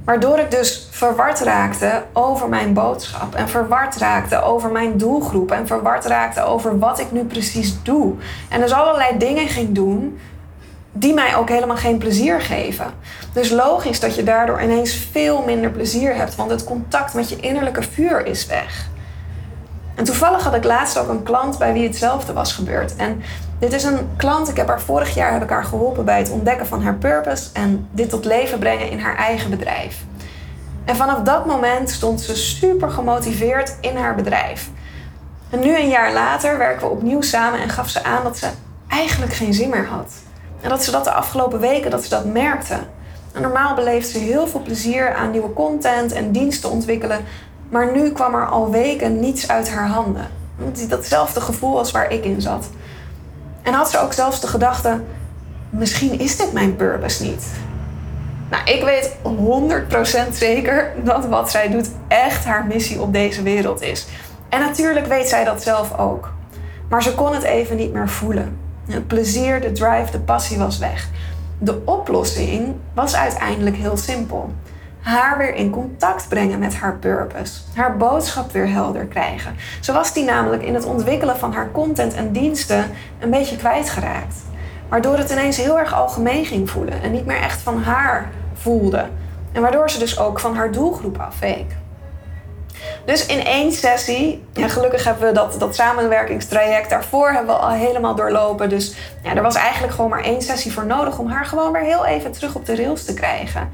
Waardoor 0.05 0.39
ik 0.39 0.51
dus 0.51 0.87
verward 0.91 1.41
raakte 1.41 2.03
over 2.13 2.49
mijn 2.49 2.73
boodschap. 2.73 3.35
En 3.35 3.49
verward 3.49 3.97
raakte 3.97 4.43
over 4.43 4.71
mijn 4.71 4.97
doelgroep. 4.97 5.51
En 5.51 5.67
verward 5.67 6.05
raakte 6.05 6.43
over 6.43 6.79
wat 6.79 6.99
ik 6.99 7.13
nu 7.13 7.25
precies 7.25 7.83
doe. 7.83 8.15
En 8.49 8.61
dus 8.61 8.73
allerlei 8.73 9.19
dingen 9.19 9.49
ging 9.49 9.75
doen 9.75 10.19
die 10.93 11.15
mij 11.15 11.37
ook 11.37 11.49
helemaal 11.49 11.77
geen 11.77 11.99
plezier 11.99 12.41
geven. 12.41 12.87
Dus 13.33 13.51
logisch 13.51 14.01
dat 14.01 14.15
je 14.15 14.23
daardoor 14.23 14.63
ineens 14.63 14.95
veel 15.11 15.43
minder 15.47 15.71
plezier 15.71 16.15
hebt. 16.15 16.37
Want 16.37 16.51
het 16.51 16.65
contact 16.65 17.15
met 17.15 17.29
je 17.29 17.37
innerlijke 17.37 17.83
vuur 17.83 18.27
is 18.27 18.47
weg. 18.47 18.91
En 19.95 20.05
toevallig 20.05 20.43
had 20.43 20.55
ik 20.55 20.65
laatst 20.65 20.99
ook 20.99 21.09
een 21.09 21.23
klant 21.23 21.59
bij 21.59 21.73
wie 21.73 21.87
hetzelfde 21.87 22.33
was 22.33 22.53
gebeurd. 22.53 22.97
En 22.97 23.23
dit 23.59 23.73
is 23.73 23.85
een 23.85 24.09
klant, 24.17 24.49
ik 24.49 24.57
heb 24.57 24.69
haar 24.69 24.81
vorig 24.81 25.15
jaar 25.15 25.33
heb 25.33 25.43
ik 25.43 25.51
haar 25.51 25.65
geholpen 25.65 26.05
bij 26.05 26.19
het 26.19 26.31
ontdekken 26.31 26.67
van 26.67 26.83
haar 26.83 26.95
purpose 26.95 27.51
en 27.53 27.89
dit 27.91 28.11
tot 28.11 28.25
leven 28.25 28.59
brengen 28.59 28.91
in 28.91 28.99
haar 28.99 29.17
eigen 29.17 29.51
bedrijf. 29.51 30.05
En 30.85 30.97
vanaf 30.97 31.23
dat 31.23 31.47
moment 31.47 31.91
stond 31.91 32.21
ze 32.21 32.37
super 32.37 32.91
gemotiveerd 32.91 33.77
in 33.81 33.97
haar 33.97 34.15
bedrijf. 34.15 34.71
En 35.51 35.61
nu 35.61 35.77
een 35.77 35.89
jaar 35.89 36.13
later 36.13 36.59
werken 36.59 36.87
we 36.87 36.93
opnieuw 36.93 37.21
samen 37.21 37.61
en 37.61 37.69
gaf 37.69 37.89
ze 37.89 38.05
aan 38.05 38.23
dat 38.23 38.39
ze 38.39 38.47
eigenlijk 38.89 39.33
geen 39.33 39.55
zin 39.55 39.71
meer 39.71 39.87
had. 39.87 40.13
En 40.61 40.69
dat 40.69 40.85
ze 40.85 40.91
dat 40.91 41.05
de 41.05 41.13
afgelopen 41.13 41.61
weken 41.61 41.91
dat 41.91 42.03
ze 42.03 42.09
dat 42.09 42.25
merkte. 42.25 42.79
En 43.33 43.43
normaal 43.43 43.75
beleefde 43.75 44.11
ze 44.11 44.19
heel 44.19 44.47
veel 44.47 44.63
plezier 44.63 45.15
aan 45.15 45.31
nieuwe 45.31 45.53
content 45.53 46.13
en 46.13 46.33
diensten 46.33 46.71
ontwikkelen, 46.71 47.25
maar 47.73 47.93
nu 47.93 48.11
kwam 48.11 48.35
er 48.35 48.47
al 48.47 48.71
weken 48.71 49.21
niets 49.21 49.49
uit 49.49 49.71
haar 49.71 49.89
handen. 49.89 50.29
Datzelfde 50.89 51.41
gevoel 51.41 51.79
als 51.79 51.91
waar 51.91 52.11
ik 52.11 52.25
in 52.25 52.41
zat. 52.41 52.69
En 53.63 53.73
had 53.73 53.91
ze 53.91 54.01
ook 54.01 54.13
zelfs 54.13 54.41
de 54.41 54.47
gedachte: 54.47 55.01
misschien 55.71 56.19
is 56.19 56.37
dit 56.37 56.53
mijn 56.53 56.77
purpose 56.77 57.25
niet. 57.25 57.47
Nou, 58.51 58.65
ik 58.65 58.83
weet 58.85 59.17
100% 60.29 60.33
zeker 60.33 60.93
dat 61.05 61.27
wat 61.27 61.51
zij 61.51 61.69
doet 61.69 61.91
echt 62.09 62.45
haar 62.45 62.67
missie 62.67 63.01
op 63.01 63.13
deze 63.13 63.43
wereld 63.43 63.83
is. 63.83 64.07
En 64.49 64.61
natuurlijk 64.61 65.07
weet 65.07 65.29
zij 65.29 65.45
dat 65.45 65.63
zelf 65.63 65.99
ook. 65.99 66.33
Maar 66.89 67.03
ze 67.03 67.15
kon 67.15 67.35
het 67.35 67.43
even 67.43 67.77
niet 67.77 67.93
meer 67.93 68.09
voelen. 68.09 68.59
Het 68.87 69.07
plezier, 69.07 69.61
de 69.61 69.73
drive, 69.73 70.11
de 70.11 70.21
passie 70.21 70.59
was 70.59 70.79
weg. 70.79 71.09
De 71.59 71.83
oplossing 71.85 72.75
was 72.95 73.17
uiteindelijk 73.17 73.77
heel 73.77 73.97
simpel 73.97 74.51
haar 75.03 75.39
weer 75.39 75.55
in 75.55 75.71
contact 75.71 76.29
brengen 76.29 76.59
met 76.59 76.75
haar 76.75 76.97
purpose. 76.97 77.61
Haar 77.75 77.97
boodschap 77.97 78.53
weer 78.53 78.69
helder 78.69 79.05
krijgen. 79.05 79.57
Zo 79.81 79.93
was 79.93 80.13
die 80.13 80.25
namelijk 80.25 80.63
in 80.63 80.75
het 80.75 80.85
ontwikkelen 80.85 81.39
van 81.39 81.53
haar 81.53 81.71
content 81.73 82.15
en 82.15 82.33
diensten 82.33 82.91
een 83.21 83.31
beetje 83.31 83.57
kwijtgeraakt. 83.57 84.37
Waardoor 84.89 85.17
het 85.17 85.31
ineens 85.31 85.57
heel 85.57 85.79
erg 85.79 85.95
algemeen 85.95 86.45
ging 86.45 86.71
voelen 86.71 87.03
en 87.03 87.13
niet 87.13 87.27
meer 87.27 87.41
echt 87.41 87.61
van 87.61 87.83
haar 87.83 88.31
voelde. 88.55 89.05
En 89.53 89.63
waardoor 89.63 89.91
ze 89.91 89.99
dus 89.99 90.19
ook 90.19 90.41
van 90.41 90.57
haar 90.57 90.73
doelgroep 90.73 91.19
afweek. 91.19 91.77
Dus 93.05 93.27
in 93.27 93.45
één 93.45 93.73
sessie, 93.73 94.45
ja, 94.53 94.69
gelukkig 94.69 95.05
hebben 95.05 95.29
we 95.29 95.35
dat, 95.35 95.57
dat 95.59 95.75
samenwerkingstraject 95.75 96.91
daarvoor 96.91 97.31
hebben 97.31 97.55
we 97.55 97.61
al 97.61 97.71
helemaal 97.71 98.15
doorlopen. 98.15 98.69
Dus 98.69 98.95
ja, 99.23 99.35
er 99.35 99.43
was 99.43 99.55
eigenlijk 99.55 99.95
gewoon 99.95 100.11
maar 100.11 100.25
één 100.25 100.43
sessie 100.43 100.73
voor 100.73 100.87
nodig 100.87 101.19
om 101.19 101.29
haar 101.29 101.45
gewoon 101.45 101.73
weer 101.73 101.83
heel 101.83 102.07
even 102.07 102.33
terug 102.33 102.55
op 102.55 102.67
de 102.67 102.77
rails 102.77 103.05
te 103.05 103.15
krijgen. 103.15 103.71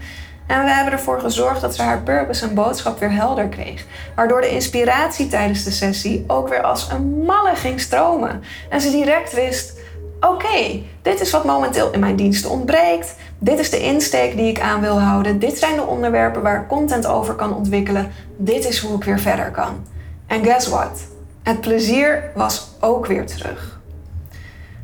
En 0.49 0.65
we 0.65 0.71
hebben 0.71 0.93
ervoor 0.93 1.21
gezorgd 1.21 1.61
dat 1.61 1.75
ze 1.75 1.83
haar 1.83 2.03
purpose 2.03 2.47
en 2.47 2.55
boodschap 2.55 2.99
weer 2.99 3.13
helder 3.13 3.49
kreeg. 3.49 3.85
Waardoor 4.15 4.41
de 4.41 4.51
inspiratie 4.51 5.27
tijdens 5.27 5.65
de 5.65 5.71
sessie 5.71 6.25
ook 6.27 6.49
weer 6.49 6.63
als 6.63 6.89
een 6.91 7.23
malle 7.23 7.55
ging 7.55 7.81
stromen. 7.81 8.43
En 8.69 8.81
ze 8.81 8.91
direct 8.91 9.35
wist: 9.35 9.79
oké, 10.21 10.83
dit 11.03 11.21
is 11.21 11.31
wat 11.31 11.45
momenteel 11.45 11.93
in 11.93 12.01
mijn 12.01 12.17
diensten 12.17 12.51
ontbreekt. 12.51 13.15
Dit 13.39 13.59
is 13.59 13.71
de 13.71 13.81
insteek 13.81 14.37
die 14.37 14.49
ik 14.49 14.61
aan 14.61 14.81
wil 14.81 15.01
houden. 15.01 15.39
Dit 15.39 15.59
zijn 15.59 15.77
de 15.77 15.87
onderwerpen 15.87 16.43
waar 16.43 16.61
ik 16.61 16.69
content 16.69 17.07
over 17.07 17.35
kan 17.35 17.55
ontwikkelen. 17.55 18.11
Dit 18.37 18.69
is 18.69 18.79
hoe 18.79 18.97
ik 18.97 19.05
weer 19.05 19.21
verder 19.21 19.51
kan. 19.51 19.87
En 20.27 20.45
guess 20.45 20.69
what? 20.69 21.01
Het 21.43 21.61
plezier 21.61 22.31
was 22.35 22.69
ook 22.81 23.07
weer 23.07 23.27
terug. 23.27 23.78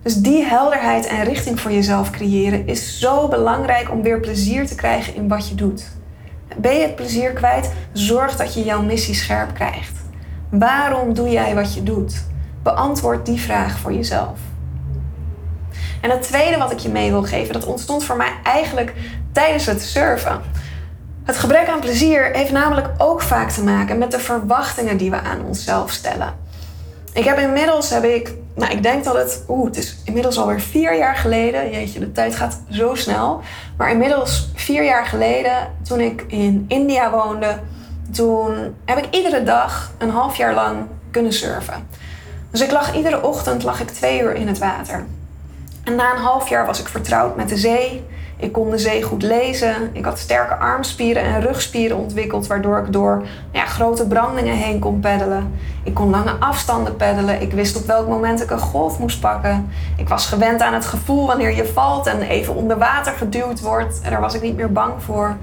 Dus 0.05 0.15
die 0.15 0.45
helderheid 0.45 1.07
en 1.07 1.25
richting 1.25 1.61
voor 1.61 1.73
jezelf 1.73 2.11
creëren 2.11 2.67
is 2.67 2.99
zo 2.99 3.29
belangrijk 3.29 3.91
om 3.91 4.03
weer 4.03 4.21
plezier 4.21 4.67
te 4.67 4.75
krijgen 4.75 5.15
in 5.15 5.29
wat 5.29 5.49
je 5.49 5.55
doet. 5.55 5.85
Ben 6.57 6.75
je 6.75 6.83
het 6.83 6.97
plezier 6.97 7.33
kwijt? 7.33 7.71
Zorg 7.93 8.37
dat 8.37 8.55
je 8.55 8.65
jouw 8.65 8.83
missie 8.83 9.15
scherp 9.15 9.55
krijgt. 9.55 9.99
Waarom 10.51 11.15
doe 11.15 11.31
jij 11.31 11.55
wat 11.55 11.75
je 11.75 11.83
doet? 11.83 12.25
Beantwoord 12.63 13.27
die 13.27 13.41
vraag 13.41 13.79
voor 13.79 13.93
jezelf. 13.93 14.39
En 16.01 16.11
het 16.11 16.23
tweede 16.23 16.59
wat 16.59 16.73
ik 16.73 16.79
je 16.79 16.89
mee 16.89 17.11
wil 17.11 17.23
geven, 17.23 17.53
dat 17.53 17.67
ontstond 17.67 18.05
voor 18.05 18.17
mij 18.17 18.33
eigenlijk 18.43 18.93
tijdens 19.33 19.67
het 19.67 19.83
surfen. 19.83 20.41
Het 21.25 21.37
gebrek 21.37 21.69
aan 21.69 21.81
plezier 21.81 22.31
heeft 22.33 22.53
namelijk 22.53 22.89
ook 22.99 23.23
vaak 23.23 23.51
te 23.51 23.63
maken 23.63 23.99
met 23.99 24.11
de 24.11 24.19
verwachtingen 24.19 24.97
die 24.97 25.11
we 25.11 25.21
aan 25.21 25.45
onszelf 25.45 25.91
stellen. 25.91 26.35
Ik 27.13 27.25
heb 27.25 27.39
inmiddels, 27.39 27.91
heb 27.91 28.05
ik, 28.05 28.35
nou 28.55 28.73
ik 28.73 28.83
denk 28.83 29.05
dat 29.05 29.15
het, 29.15 29.45
oeh, 29.49 29.67
het 29.67 29.77
is 29.77 29.97
inmiddels 30.05 30.39
alweer 30.39 30.61
vier 30.61 30.97
jaar 30.97 31.17
geleden. 31.17 31.71
Jeetje, 31.71 31.99
de 31.99 32.13
tijd 32.13 32.37
gaat 32.37 32.61
zo 32.71 32.95
snel. 32.95 33.41
Maar 33.77 33.91
inmiddels 33.91 34.51
vier 34.55 34.85
jaar 34.85 35.07
geleden, 35.07 35.73
toen 35.83 36.01
ik 36.01 36.25
in 36.29 36.65
India 36.69 37.11
woonde, 37.11 37.59
toen 38.11 38.75
heb 38.85 38.99
ik 38.99 39.15
iedere 39.15 39.43
dag 39.43 39.93
een 39.99 40.11
half 40.11 40.37
jaar 40.37 40.55
lang 40.55 40.87
kunnen 41.11 41.33
surfen. 41.33 41.89
Dus 42.51 42.61
ik 42.61 42.71
lag 42.71 42.95
iedere 42.95 43.23
ochtend 43.23 43.63
lag 43.63 43.81
ik 43.81 43.89
twee 43.89 44.21
uur 44.21 44.35
in 44.35 44.49
het 44.49 44.59
water. 44.59 45.05
En 45.85 45.95
na 45.95 46.13
een 46.13 46.23
half 46.23 46.49
jaar 46.49 46.67
was 46.67 46.81
ik 46.81 46.89
vertrouwd 46.89 47.37
met 47.37 47.49
de 47.49 47.57
zee. 47.57 48.05
Ik 48.37 48.53
kon 48.53 48.71
de 48.71 48.79
zee 48.79 49.03
goed 49.03 49.23
lezen. 49.23 49.91
Ik 49.93 50.05
had 50.05 50.19
sterke 50.19 50.55
armspieren 50.55 51.23
en 51.23 51.41
rugspieren 51.41 51.97
ontwikkeld, 51.97 52.47
waardoor 52.47 52.79
ik 52.79 52.93
door 52.93 53.27
ja, 53.53 53.67
grote 53.67 54.07
brandingen 54.07 54.57
heen 54.57 54.79
kon 54.79 55.01
peddelen. 55.01 55.55
Ik 55.83 55.95
kon 55.95 56.11
lange 56.11 56.33
afstanden 56.39 56.97
peddelen. 56.97 57.41
Ik 57.41 57.53
wist 57.53 57.77
op 57.77 57.87
welk 57.87 58.09
moment 58.09 58.43
ik 58.43 58.51
een 58.51 58.59
golf 58.59 58.99
moest 58.99 59.21
pakken. 59.21 59.71
Ik 59.97 60.09
was 60.09 60.27
gewend 60.27 60.61
aan 60.61 60.75
het 60.75 60.87
gevoel 60.87 61.27
wanneer 61.27 61.57
je 61.57 61.67
valt 61.67 62.07
en 62.07 62.21
even 62.23 62.55
onder 62.55 62.79
water 62.79 63.13
geduwd 63.13 63.61
wordt. 63.61 64.01
En 64.03 64.11
daar 64.11 64.21
was 64.21 64.35
ik 64.35 64.43
niet 64.43 64.57
meer 64.57 64.73
bang 64.73 64.93
voor. 64.99 65.37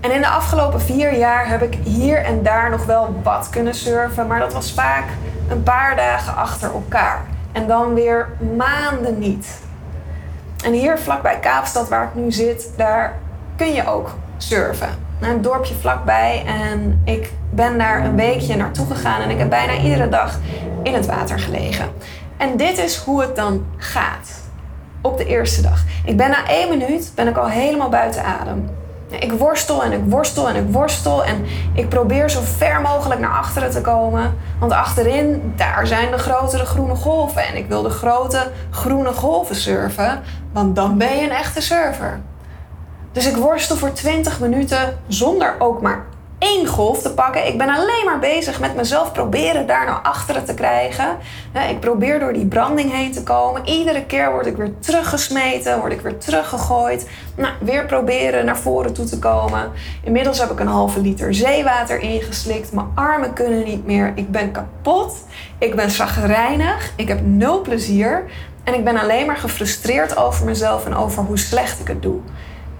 En 0.00 0.10
in 0.10 0.20
de 0.20 0.28
afgelopen 0.28 0.80
vier 0.80 1.16
jaar 1.16 1.48
heb 1.48 1.62
ik 1.62 1.74
hier 1.84 2.16
en 2.16 2.42
daar 2.42 2.70
nog 2.70 2.84
wel 2.84 3.14
wat 3.22 3.48
kunnen 3.50 3.74
surfen, 3.74 4.26
maar 4.26 4.38
dat 4.38 4.52
was 4.52 4.72
vaak 4.72 5.04
een 5.48 5.62
paar 5.62 5.96
dagen 5.96 6.36
achter 6.36 6.72
elkaar. 6.72 7.24
En 7.52 7.66
dan 7.66 7.94
weer 7.94 8.28
maanden 8.56 9.18
niet. 9.18 9.62
En 10.64 10.72
hier 10.72 10.98
vlakbij 10.98 11.38
Kaapstad, 11.38 11.88
waar 11.88 12.04
ik 12.04 12.14
nu 12.14 12.32
zit, 12.32 12.70
daar 12.76 13.18
kun 13.56 13.72
je 13.72 13.86
ook 13.86 14.14
surfen. 14.36 14.88
Een 15.20 15.42
dorpje 15.42 15.74
vlakbij 15.74 16.42
en 16.46 17.02
ik 17.04 17.32
ben 17.50 17.78
daar 17.78 18.04
een 18.04 18.16
weekje 18.16 18.56
naartoe 18.56 18.86
gegaan 18.86 19.20
en 19.20 19.30
ik 19.30 19.38
heb 19.38 19.50
bijna 19.50 19.76
iedere 19.76 20.08
dag 20.08 20.38
in 20.82 20.94
het 20.94 21.06
water 21.06 21.38
gelegen. 21.38 21.88
En 22.36 22.56
dit 22.56 22.78
is 22.78 22.96
hoe 22.96 23.20
het 23.20 23.36
dan 23.36 23.66
gaat 23.76 24.42
op 25.02 25.18
de 25.18 25.24
eerste 25.24 25.62
dag. 25.62 25.84
Ik 26.04 26.16
ben 26.16 26.30
na 26.30 26.48
één 26.48 26.78
minuut 26.78 27.12
ben 27.14 27.28
ik 27.28 27.36
al 27.36 27.48
helemaal 27.48 27.88
buiten 27.88 28.24
adem. 28.24 28.70
Ik 29.20 29.32
worstel 29.32 29.82
en 29.82 29.92
ik 29.92 30.00
worstel 30.04 30.48
en 30.48 30.56
ik 30.56 30.72
worstel. 30.72 31.24
En 31.24 31.44
ik 31.74 31.88
probeer 31.88 32.30
zo 32.30 32.40
ver 32.56 32.80
mogelijk 32.80 33.20
naar 33.20 33.30
achteren 33.30 33.70
te 33.70 33.80
komen. 33.80 34.34
Want 34.58 34.72
achterin, 34.72 35.52
daar 35.56 35.86
zijn 35.86 36.10
de 36.10 36.18
grotere 36.18 36.64
groene 36.64 36.94
golven. 36.94 37.46
En 37.46 37.56
ik 37.56 37.68
wil 37.68 37.82
de 37.82 37.90
grote 37.90 38.50
groene 38.70 39.12
golven 39.12 39.56
surfen. 39.56 40.22
Want 40.52 40.76
dan 40.76 40.98
ben 40.98 41.16
je 41.16 41.22
een 41.22 41.30
echte 41.30 41.60
surfer. 41.60 42.20
Dus 43.12 43.26
ik 43.26 43.36
worstel 43.36 43.76
voor 43.76 43.92
20 43.92 44.40
minuten 44.40 44.98
zonder 45.08 45.54
ook 45.58 45.82
maar 45.82 46.04
één 46.38 46.66
golf 46.66 47.02
te 47.02 47.14
pakken. 47.14 47.46
Ik 47.46 47.58
ben 47.58 47.68
alleen 47.68 48.04
maar 48.04 48.18
bezig 48.18 48.60
met 48.60 48.76
mezelf 48.76 49.12
proberen 49.12 49.66
daar 49.66 49.86
naar 49.86 50.00
achteren 50.02 50.44
te 50.44 50.54
krijgen. 50.54 51.16
Ik 51.68 51.80
probeer 51.80 52.18
door 52.18 52.32
die 52.32 52.46
branding 52.46 52.92
heen 52.92 53.12
te 53.12 53.22
komen. 53.22 53.68
Iedere 53.68 54.04
keer 54.04 54.30
word 54.30 54.46
ik 54.46 54.56
weer 54.56 54.78
teruggesmeten, 54.78 55.78
word 55.78 55.92
ik 55.92 56.00
weer 56.00 56.18
teruggegooid. 56.18 57.08
Nou, 57.36 57.52
weer 57.60 57.86
proberen 57.86 58.44
naar 58.44 58.58
voren 58.58 58.92
toe 58.92 59.04
te 59.04 59.18
komen. 59.18 59.70
Inmiddels 60.02 60.38
heb 60.38 60.50
ik 60.50 60.60
een 60.60 60.66
halve 60.66 61.00
liter 61.00 61.34
zeewater 61.34 62.00
ingeslikt. 62.00 62.72
Mijn 62.72 62.90
armen 62.94 63.32
kunnen 63.32 63.64
niet 63.64 63.86
meer. 63.86 64.12
Ik 64.14 64.30
ben 64.30 64.50
kapot. 64.50 65.16
Ik 65.58 65.74
ben 65.74 65.90
zagrijnig. 65.90 66.92
Ik 66.96 67.08
heb 67.08 67.20
nul 67.22 67.60
plezier. 67.60 68.24
En 68.64 68.74
ik 68.74 68.84
ben 68.84 68.96
alleen 68.96 69.26
maar 69.26 69.36
gefrustreerd 69.36 70.16
over 70.16 70.44
mezelf 70.44 70.86
en 70.86 70.94
over 70.94 71.22
hoe 71.22 71.38
slecht 71.38 71.80
ik 71.80 71.88
het 71.88 72.02
doe. 72.02 72.20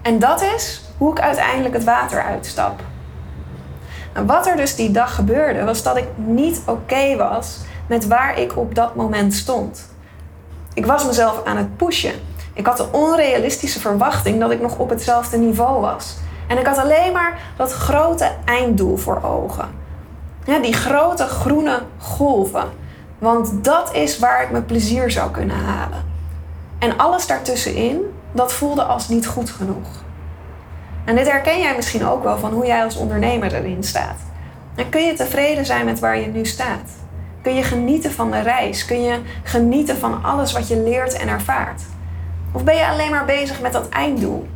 En 0.01 0.19
dat 0.19 0.41
is 0.41 0.81
hoe 0.97 1.11
ik 1.11 1.19
uiteindelijk 1.19 1.73
het 1.73 1.83
water 1.83 2.23
uitstap. 2.23 2.81
Wat 4.23 4.47
er 4.47 4.55
dus 4.55 4.75
die 4.75 4.91
dag 4.91 5.15
gebeurde, 5.15 5.63
was 5.63 5.83
dat 5.83 5.97
ik 5.97 6.07
niet 6.15 6.61
oké 6.65 7.15
was 7.15 7.57
met 7.87 8.07
waar 8.07 8.39
ik 8.39 8.57
op 8.57 8.75
dat 8.75 8.95
moment 8.95 9.33
stond. 9.33 9.85
Ik 10.73 10.85
was 10.85 11.05
mezelf 11.05 11.43
aan 11.43 11.57
het 11.57 11.77
pushen. 11.77 12.13
Ik 12.53 12.65
had 12.65 12.77
de 12.77 12.91
onrealistische 12.91 13.79
verwachting 13.79 14.39
dat 14.39 14.51
ik 14.51 14.61
nog 14.61 14.77
op 14.77 14.89
hetzelfde 14.89 15.37
niveau 15.37 15.81
was. 15.81 16.15
En 16.47 16.57
ik 16.57 16.65
had 16.65 16.77
alleen 16.77 17.11
maar 17.13 17.39
dat 17.57 17.71
grote 17.71 18.31
einddoel 18.45 18.97
voor 18.97 19.23
ogen. 19.23 19.69
Die 20.61 20.73
grote 20.73 21.23
groene 21.23 21.81
golven. 21.97 22.69
Want 23.19 23.63
dat 23.63 23.93
is 23.93 24.19
waar 24.19 24.43
ik 24.43 24.51
mijn 24.51 24.65
plezier 24.65 25.11
zou 25.11 25.31
kunnen 25.31 25.55
halen. 25.55 26.03
En 26.79 26.97
alles 26.97 27.27
daartussenin, 27.27 28.01
dat 28.31 28.53
voelde 28.53 28.83
als 28.83 29.07
niet 29.07 29.27
goed 29.27 29.49
genoeg. 29.49 29.87
En 31.05 31.15
dit 31.15 31.31
herken 31.31 31.59
jij 31.59 31.75
misschien 31.75 32.05
ook 32.05 32.23
wel 32.23 32.37
van 32.37 32.53
hoe 32.53 32.65
jij 32.65 32.83
als 32.83 32.97
ondernemer 32.97 33.53
erin 33.53 33.83
staat. 33.83 34.17
En 34.75 34.89
kun 34.89 35.05
je 35.05 35.13
tevreden 35.13 35.65
zijn 35.65 35.85
met 35.85 35.99
waar 35.99 36.19
je 36.19 36.27
nu 36.27 36.45
staat? 36.45 36.89
Kun 37.41 37.55
je 37.55 37.63
genieten 37.63 38.11
van 38.11 38.31
de 38.31 38.39
reis? 38.39 38.85
Kun 38.85 39.03
je 39.03 39.19
genieten 39.43 39.97
van 39.97 40.23
alles 40.23 40.51
wat 40.51 40.67
je 40.67 40.77
leert 40.77 41.13
en 41.13 41.27
ervaart? 41.27 41.81
Of 42.51 42.63
ben 42.63 42.75
je 42.75 42.87
alleen 42.87 43.09
maar 43.09 43.25
bezig 43.25 43.61
met 43.61 43.73
dat 43.73 43.89
einddoel? 43.89 44.47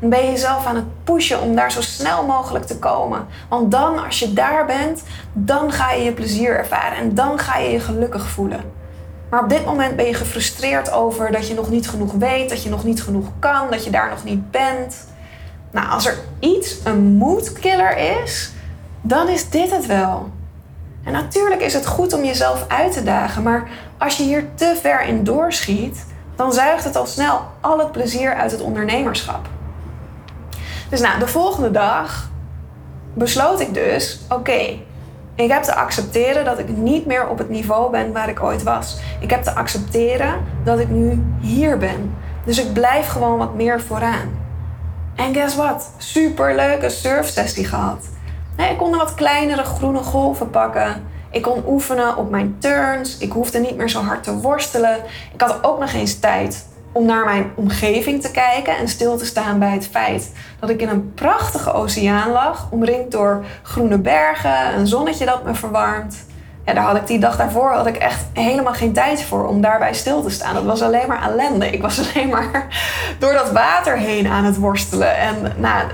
En 0.00 0.08
ben 0.08 0.24
je 0.24 0.30
jezelf 0.30 0.66
aan 0.66 0.76
het 0.76 1.04
pushen 1.04 1.40
om 1.40 1.54
daar 1.54 1.72
zo 1.72 1.80
snel 1.80 2.26
mogelijk 2.26 2.64
te 2.64 2.78
komen? 2.78 3.26
Want 3.48 3.70
dan, 3.70 4.04
als 4.04 4.18
je 4.18 4.32
daar 4.32 4.66
bent, 4.66 5.02
dan 5.32 5.72
ga 5.72 5.92
je 5.92 6.04
je 6.04 6.12
plezier 6.12 6.58
ervaren 6.58 6.98
en 6.98 7.14
dan 7.14 7.38
ga 7.38 7.58
je 7.58 7.70
je 7.70 7.80
gelukkig 7.80 8.28
voelen. 8.28 8.60
Maar 9.30 9.42
op 9.42 9.48
dit 9.48 9.64
moment 9.64 9.96
ben 9.96 10.06
je 10.06 10.14
gefrustreerd 10.14 10.92
over 10.92 11.32
dat 11.32 11.48
je 11.48 11.54
nog 11.54 11.70
niet 11.70 11.88
genoeg 11.88 12.12
weet, 12.12 12.48
dat 12.48 12.62
je 12.62 12.68
nog 12.68 12.84
niet 12.84 13.02
genoeg 13.02 13.26
kan, 13.38 13.70
dat 13.70 13.84
je 13.84 13.90
daar 13.90 14.08
nog 14.08 14.24
niet 14.24 14.50
bent. 14.50 15.06
Nou, 15.72 15.90
als 15.90 16.06
er 16.06 16.18
iets 16.38 16.76
een 16.84 17.02
moodkiller 17.02 17.96
is, 18.22 18.52
dan 19.00 19.28
is 19.28 19.50
dit 19.50 19.70
het 19.70 19.86
wel. 19.86 20.30
En 21.04 21.12
natuurlijk 21.12 21.60
is 21.60 21.74
het 21.74 21.86
goed 21.86 22.12
om 22.12 22.24
jezelf 22.24 22.64
uit 22.68 22.92
te 22.92 23.02
dagen, 23.02 23.42
maar 23.42 23.68
als 23.98 24.16
je 24.16 24.22
hier 24.22 24.44
te 24.54 24.78
ver 24.80 25.02
in 25.04 25.24
doorschiet, 25.24 26.04
dan 26.36 26.52
zuigt 26.52 26.84
het 26.84 26.96
al 26.96 27.06
snel 27.06 27.40
al 27.60 27.78
het 27.78 27.92
plezier 27.92 28.34
uit 28.34 28.50
het 28.50 28.60
ondernemerschap. 28.60 29.48
Dus 30.88 31.00
nou, 31.00 31.18
de 31.18 31.26
volgende 31.26 31.70
dag 31.70 32.30
besloot 33.14 33.60
ik 33.60 33.74
dus: 33.74 34.20
oké, 34.28 34.78
ik 35.34 35.50
heb 35.50 35.62
te 35.62 35.74
accepteren 35.74 36.44
dat 36.44 36.58
ik 36.58 36.68
niet 36.68 37.06
meer 37.06 37.28
op 37.28 37.38
het 37.38 37.48
niveau 37.48 37.90
ben 37.90 38.12
waar 38.12 38.28
ik 38.28 38.42
ooit 38.42 38.62
was. 38.62 38.98
Ik 39.20 39.30
heb 39.30 39.42
te 39.42 39.54
accepteren 39.54 40.34
dat 40.64 40.78
ik 40.78 40.88
nu 40.88 41.22
hier 41.40 41.78
ben. 41.78 42.14
Dus 42.44 42.58
ik 42.58 42.72
blijf 42.72 43.06
gewoon 43.06 43.38
wat 43.38 43.54
meer 43.54 43.80
vooraan. 43.80 44.41
En 45.16 45.34
guess 45.34 45.56
what? 45.56 45.90
Super 45.96 46.54
leuke 46.54 46.90
surfsessie 46.90 47.64
gehad. 47.64 48.08
Ik 48.56 48.78
kon 48.78 48.96
wat 48.96 49.14
kleinere 49.14 49.64
groene 49.64 50.02
golven 50.02 50.50
pakken. 50.50 51.02
Ik 51.30 51.42
kon 51.42 51.62
oefenen 51.66 52.16
op 52.16 52.30
mijn 52.30 52.56
turns. 52.58 53.18
Ik 53.18 53.32
hoefde 53.32 53.58
niet 53.58 53.76
meer 53.76 53.88
zo 53.88 54.00
hard 54.00 54.22
te 54.22 54.36
worstelen. 54.36 54.96
Ik 55.32 55.40
had 55.40 55.64
ook 55.64 55.78
nog 55.78 55.92
eens 55.92 56.18
tijd 56.18 56.66
om 56.92 57.06
naar 57.06 57.24
mijn 57.24 57.52
omgeving 57.54 58.22
te 58.22 58.30
kijken 58.30 58.76
en 58.76 58.88
stil 58.88 59.16
te 59.16 59.24
staan 59.24 59.58
bij 59.58 59.72
het 59.72 59.86
feit 59.86 60.32
dat 60.60 60.70
ik 60.70 60.80
in 60.80 60.88
een 60.88 61.14
prachtige 61.14 61.72
oceaan 61.72 62.30
lag, 62.30 62.66
omringd 62.70 63.10
door 63.10 63.44
groene 63.62 63.98
bergen, 63.98 64.74
een 64.78 64.86
zonnetje 64.86 65.24
dat 65.24 65.44
me 65.44 65.54
verwarmt 65.54 66.24
ja, 66.64 66.74
daar 66.74 66.84
had 66.84 66.96
ik 66.96 67.06
die 67.06 67.18
dag 67.18 67.36
daarvoor 67.36 67.72
had 67.72 67.86
ik 67.86 67.96
echt 67.96 68.24
helemaal 68.32 68.72
geen 68.72 68.92
tijd 68.92 69.22
voor 69.22 69.46
om 69.46 69.60
daarbij 69.60 69.94
stil 69.94 70.22
te 70.22 70.30
staan. 70.30 70.54
Dat 70.54 70.64
was 70.64 70.82
alleen 70.82 71.08
maar 71.08 71.22
ellende. 71.22 71.70
Ik 71.70 71.82
was 71.82 71.98
alleen 72.14 72.28
maar 72.28 72.66
door 73.18 73.32
dat 73.32 73.52
water 73.52 73.98
heen 73.98 74.26
aan 74.26 74.44
het 74.44 74.56
worstelen. 74.56 75.16
En 75.16 75.52
nou, 75.56 75.84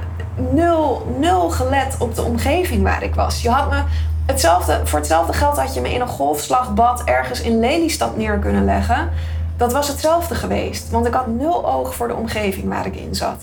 nul, 0.53 1.07
nul 1.19 1.51
gelet 1.51 1.97
op 1.99 2.15
de 2.15 2.23
omgeving 2.23 2.83
waar 2.83 3.03
ik 3.03 3.15
was. 3.15 3.43
Je 3.43 3.51
had 3.51 3.71
me 3.71 3.83
hetzelfde, 4.27 4.81
voor 4.85 4.99
hetzelfde 4.99 5.33
geld 5.33 5.57
had 5.57 5.75
je 5.75 5.81
me 5.81 5.93
in 5.93 6.01
een 6.01 6.09
golfslagbad 6.09 7.05
ergens 7.05 7.41
in 7.41 7.61
Lelystad 7.61 8.17
neer 8.17 8.39
kunnen 8.39 8.65
leggen. 8.65 9.11
Dat 9.57 9.73
was 9.73 9.89
hetzelfde 9.89 10.35
geweest, 10.35 10.91
want 10.91 11.07
ik 11.07 11.15
had 11.15 11.27
nul 11.27 11.67
oog 11.67 11.95
voor 11.95 12.09
de 12.09 12.15
omgeving 12.15 12.69
waar 12.69 12.87
ik 12.87 12.97
in 12.97 13.15
zat. 13.15 13.43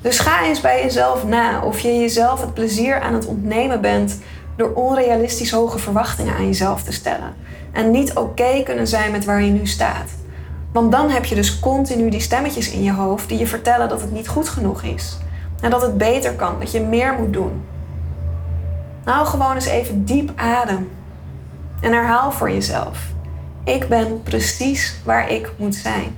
Dus 0.00 0.18
ga 0.18 0.44
eens 0.44 0.60
bij 0.60 0.82
jezelf 0.82 1.24
na 1.24 1.62
of 1.62 1.80
je 1.80 1.98
jezelf 1.98 2.40
het 2.40 2.54
plezier 2.54 3.00
aan 3.00 3.14
het 3.14 3.26
ontnemen 3.26 3.80
bent 3.80 4.18
door 4.58 4.72
onrealistisch 4.74 5.50
hoge 5.50 5.78
verwachtingen 5.78 6.34
aan 6.34 6.46
jezelf 6.46 6.82
te 6.82 6.92
stellen. 6.92 7.34
En 7.72 7.90
niet 7.90 8.14
oké 8.14 8.62
kunnen 8.64 8.86
zijn 8.86 9.10
met 9.10 9.24
waar 9.24 9.42
je 9.42 9.50
nu 9.50 9.66
staat. 9.66 10.10
Want 10.72 10.92
dan 10.92 11.10
heb 11.10 11.24
je 11.24 11.34
dus 11.34 11.60
continu 11.60 12.10
die 12.10 12.20
stemmetjes 12.20 12.70
in 12.70 12.82
je 12.82 12.92
hoofd 12.92 13.28
die 13.28 13.38
je 13.38 13.46
vertellen 13.46 13.88
dat 13.88 14.00
het 14.00 14.12
niet 14.12 14.28
goed 14.28 14.48
genoeg 14.48 14.82
is. 14.82 15.18
En 15.60 15.70
dat 15.70 15.82
het 15.82 15.98
beter 15.98 16.32
kan, 16.32 16.56
dat 16.58 16.72
je 16.72 16.80
meer 16.80 17.14
moet 17.18 17.32
doen. 17.32 17.62
Nou, 19.04 19.26
gewoon 19.26 19.54
eens 19.54 19.66
even 19.66 20.04
diep 20.04 20.32
adem. 20.36 20.90
En 21.80 21.92
herhaal 21.92 22.32
voor 22.32 22.50
jezelf. 22.50 22.98
Ik 23.64 23.88
ben 23.88 24.22
precies 24.22 25.00
waar 25.04 25.30
ik 25.30 25.52
moet 25.56 25.74
zijn. 25.74 26.16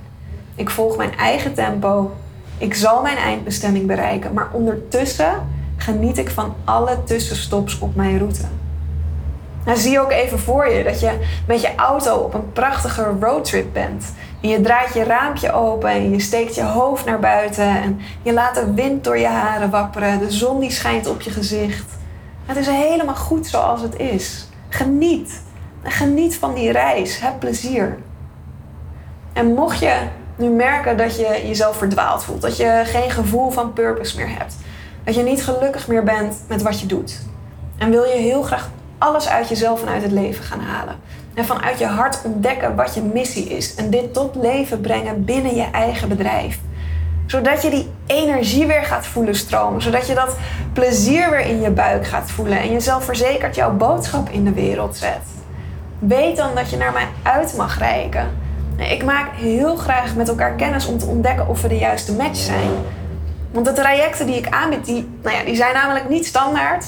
Ik 0.55 0.69
volg 0.69 0.97
mijn 0.97 1.17
eigen 1.17 1.53
tempo. 1.53 2.11
Ik 2.57 2.73
zal 2.73 3.01
mijn 3.01 3.17
eindbestemming 3.17 3.87
bereiken. 3.87 4.33
Maar 4.33 4.49
ondertussen 4.51 5.47
geniet 5.81 6.17
ik 6.17 6.29
van 6.29 6.55
alle 6.63 7.03
tussenstops 7.03 7.79
op 7.79 7.95
mijn 7.95 8.17
route. 8.17 8.45
Nou, 9.65 9.77
zie 9.77 9.99
ook 9.99 10.11
even 10.11 10.39
voor 10.39 10.69
je 10.69 10.83
dat 10.83 10.99
je 10.99 11.19
met 11.47 11.61
je 11.61 11.75
auto 11.75 12.15
op 12.15 12.33
een 12.33 12.51
prachtige 12.51 13.13
roadtrip 13.19 13.73
bent. 13.73 14.13
En 14.41 14.49
je 14.49 14.61
draait 14.61 14.93
je 14.93 15.03
raampje 15.03 15.51
open 15.51 15.89
en 15.89 16.11
je 16.11 16.19
steekt 16.19 16.55
je 16.55 16.63
hoofd 16.63 17.05
naar 17.05 17.19
buiten. 17.19 17.81
En 17.81 17.99
je 18.21 18.33
laat 18.33 18.55
de 18.55 18.73
wind 18.73 19.03
door 19.03 19.17
je 19.17 19.27
haren 19.27 19.69
wapperen. 19.69 20.19
De 20.19 20.31
zon 20.31 20.59
die 20.59 20.71
schijnt 20.71 21.07
op 21.07 21.21
je 21.21 21.29
gezicht. 21.29 21.85
Het 22.45 22.57
is 22.57 22.67
helemaal 22.67 23.15
goed 23.15 23.47
zoals 23.47 23.81
het 23.81 23.95
is. 23.95 24.47
Geniet. 24.69 25.41
Geniet 25.83 26.35
van 26.35 26.53
die 26.53 26.71
reis. 26.71 27.19
Heb 27.19 27.39
plezier. 27.39 27.97
En 29.33 29.53
mocht 29.53 29.79
je 29.79 29.97
nu 30.35 30.49
merken 30.49 30.97
dat 30.97 31.15
je 31.15 31.41
jezelf 31.47 31.77
verdwaald 31.77 32.23
voelt, 32.23 32.41
dat 32.41 32.57
je 32.57 32.81
geen 32.85 33.11
gevoel 33.11 33.49
van 33.49 33.73
purpose 33.73 34.17
meer 34.17 34.29
hebt, 34.29 34.55
dat 35.03 35.15
je 35.15 35.23
niet 35.23 35.43
gelukkig 35.43 35.87
meer 35.87 36.03
bent 36.03 36.35
met 36.47 36.61
wat 36.61 36.79
je 36.79 36.85
doet, 36.85 37.19
en 37.77 37.89
wil 37.89 38.03
je 38.03 38.17
heel 38.17 38.41
graag 38.41 38.69
alles 38.97 39.29
uit 39.29 39.49
jezelf 39.49 39.81
en 39.81 39.87
uit 39.87 40.03
het 40.03 40.11
leven 40.11 40.43
gaan 40.43 40.59
halen, 40.59 40.95
en 41.33 41.45
vanuit 41.45 41.79
je 41.79 41.85
hart 41.85 42.21
ontdekken 42.23 42.75
wat 42.75 42.93
je 42.93 43.01
missie 43.01 43.49
is, 43.49 43.75
en 43.75 43.89
dit 43.89 44.13
tot 44.13 44.35
leven 44.35 44.81
brengen 44.81 45.25
binnen 45.25 45.55
je 45.55 45.67
eigen 45.71 46.09
bedrijf, 46.09 46.59
zodat 47.25 47.61
je 47.61 47.69
die 47.69 47.89
energie 48.05 48.65
weer 48.65 48.83
gaat 48.83 49.05
voelen 49.05 49.35
stromen, 49.35 49.81
zodat 49.81 50.07
je 50.07 50.13
dat 50.13 50.35
plezier 50.73 51.29
weer 51.29 51.39
in 51.45 51.61
je 51.61 51.69
buik 51.69 52.07
gaat 52.07 52.31
voelen. 52.31 52.59
En 52.59 52.71
jezelf 52.71 53.03
verzekerd 53.03 53.55
jouw 53.55 53.73
boodschap 53.73 54.29
in 54.29 54.43
de 54.43 54.53
wereld 54.53 54.95
zet. 54.95 55.21
Weet 55.99 56.37
dan 56.37 56.55
dat 56.55 56.69
je 56.69 56.77
naar 56.77 56.91
mij 56.91 57.07
uit 57.23 57.55
mag 57.57 57.77
reiken. 57.77 58.29
Ik 58.77 59.03
maak 59.03 59.35
heel 59.35 59.75
graag 59.75 60.15
met 60.15 60.29
elkaar 60.29 60.51
kennis 60.51 60.85
om 60.85 60.97
te 60.97 61.05
ontdekken 61.05 61.47
of 61.47 61.61
we 61.61 61.67
de 61.67 61.77
juiste 61.77 62.13
match 62.13 62.39
zijn. 62.39 62.71
Want 63.51 63.65
de 63.65 63.73
trajecten 63.73 64.25
die 64.25 64.35
ik 64.35 64.49
aanbied, 64.49 64.85
die, 64.85 65.09
nou 65.23 65.35
ja, 65.35 65.43
die 65.43 65.55
zijn 65.55 65.73
namelijk 65.73 66.09
niet 66.09 66.25
standaard. 66.25 66.85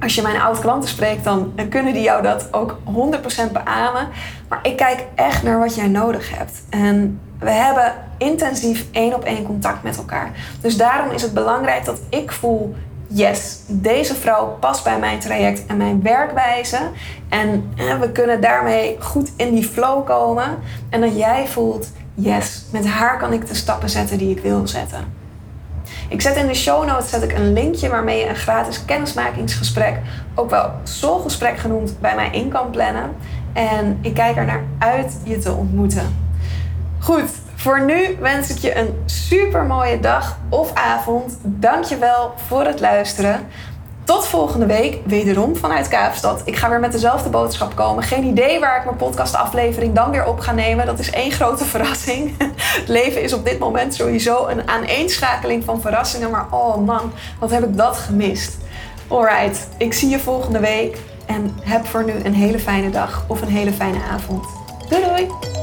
Als 0.00 0.14
je 0.14 0.22
mijn 0.22 0.40
oud-klanten 0.40 0.88
spreekt, 0.88 1.24
dan 1.24 1.52
kunnen 1.70 1.92
die 1.92 2.02
jou 2.02 2.22
dat 2.22 2.48
ook 2.52 2.78
100% 3.48 3.52
beamen. 3.52 4.08
Maar 4.48 4.58
ik 4.62 4.76
kijk 4.76 5.04
echt 5.14 5.42
naar 5.42 5.58
wat 5.58 5.74
jij 5.74 5.88
nodig 5.88 6.38
hebt. 6.38 6.62
En 6.70 7.20
we 7.38 7.50
hebben 7.50 7.92
intensief 8.18 8.86
één 8.92 9.14
op 9.14 9.24
één 9.24 9.42
contact 9.42 9.82
met 9.82 9.96
elkaar. 9.96 10.30
Dus 10.60 10.76
daarom 10.76 11.10
is 11.10 11.22
het 11.22 11.34
belangrijk 11.34 11.84
dat 11.84 12.00
ik 12.08 12.32
voel 12.32 12.74
yes, 13.06 13.60
deze 13.66 14.14
vrouw 14.14 14.56
past 14.60 14.84
bij 14.84 14.98
mijn 14.98 15.18
traject 15.18 15.66
en 15.66 15.76
mijn 15.76 16.02
werkwijze. 16.02 16.78
En 17.28 17.72
we 18.00 18.10
kunnen 18.12 18.40
daarmee 18.40 18.96
goed 19.00 19.30
in 19.36 19.54
die 19.54 19.64
flow 19.64 20.06
komen. 20.06 20.58
En 20.90 21.00
dat 21.00 21.16
jij 21.16 21.46
voelt, 21.46 21.90
yes, 22.14 22.64
met 22.70 22.86
haar 22.86 23.18
kan 23.18 23.32
ik 23.32 23.46
de 23.46 23.54
stappen 23.54 23.90
zetten 23.90 24.18
die 24.18 24.36
ik 24.36 24.42
wil 24.42 24.66
zetten. 24.66 25.21
Ik 26.12 26.20
zet 26.20 26.36
in 26.36 26.46
de 26.46 26.54
show 26.54 26.86
notes 26.86 27.10
zet 27.10 27.22
ik 27.22 27.32
een 27.32 27.52
linkje 27.52 27.88
waarmee 27.88 28.18
je 28.18 28.28
een 28.28 28.36
gratis 28.36 28.84
kennismakingsgesprek, 28.84 29.98
ook 30.34 30.50
wel 30.50 30.70
soulgesprek 30.82 31.58
genoemd, 31.58 32.00
bij 32.00 32.14
mij 32.14 32.30
in 32.30 32.48
kan 32.48 32.70
plannen. 32.70 33.16
En 33.52 33.98
ik 34.00 34.14
kijk 34.14 34.36
er 34.36 34.44
naar 34.44 34.64
uit 34.78 35.16
je 35.24 35.38
te 35.38 35.52
ontmoeten. 35.52 36.16
Goed, 36.98 37.30
voor 37.54 37.84
nu 37.84 38.16
wens 38.20 38.50
ik 38.50 38.56
je 38.56 38.76
een 38.76 38.94
super 39.04 39.64
mooie 39.64 40.00
dag 40.00 40.38
of 40.48 40.74
avond. 40.74 41.38
Dankjewel 41.42 42.34
voor 42.46 42.64
het 42.64 42.80
luisteren. 42.80 43.46
Tot 44.04 44.26
volgende 44.26 44.66
week, 44.66 44.98
wederom 45.04 45.56
vanuit 45.56 45.88
Kaapstad. 45.88 46.42
Ik 46.44 46.56
ga 46.56 46.68
weer 46.68 46.80
met 46.80 46.92
dezelfde 46.92 47.28
boodschap 47.28 47.76
komen. 47.76 48.02
Geen 48.02 48.24
idee 48.24 48.60
waar 48.60 48.78
ik 48.78 48.84
mijn 48.84 48.96
podcastaflevering 48.96 49.94
dan 49.94 50.10
weer 50.10 50.26
op 50.26 50.40
ga 50.40 50.52
nemen. 50.52 50.86
Dat 50.86 50.98
is 50.98 51.10
één 51.10 51.32
grote 51.32 51.64
verrassing. 51.64 52.36
Het 52.72 52.88
leven 52.88 53.22
is 53.22 53.32
op 53.32 53.44
dit 53.44 53.58
moment 53.58 53.94
sowieso 53.94 54.46
een 54.46 54.68
aaneenschakeling 54.68 55.64
van 55.64 55.80
verrassingen. 55.80 56.30
Maar 56.30 56.46
oh 56.50 56.76
man, 56.86 57.12
wat 57.38 57.50
heb 57.50 57.62
ik 57.62 57.76
dat 57.76 57.96
gemist. 57.96 58.56
Alright, 59.08 59.68
ik 59.78 59.92
zie 59.92 60.08
je 60.08 60.18
volgende 60.18 60.60
week. 60.60 60.98
En 61.26 61.56
heb 61.60 61.86
voor 61.86 62.04
nu 62.04 62.12
een 62.22 62.34
hele 62.34 62.58
fijne 62.58 62.90
dag 62.90 63.24
of 63.28 63.40
een 63.40 63.48
hele 63.48 63.72
fijne 63.72 63.98
avond. 64.12 64.46
Doei 64.88 65.02
doei! 65.02 65.61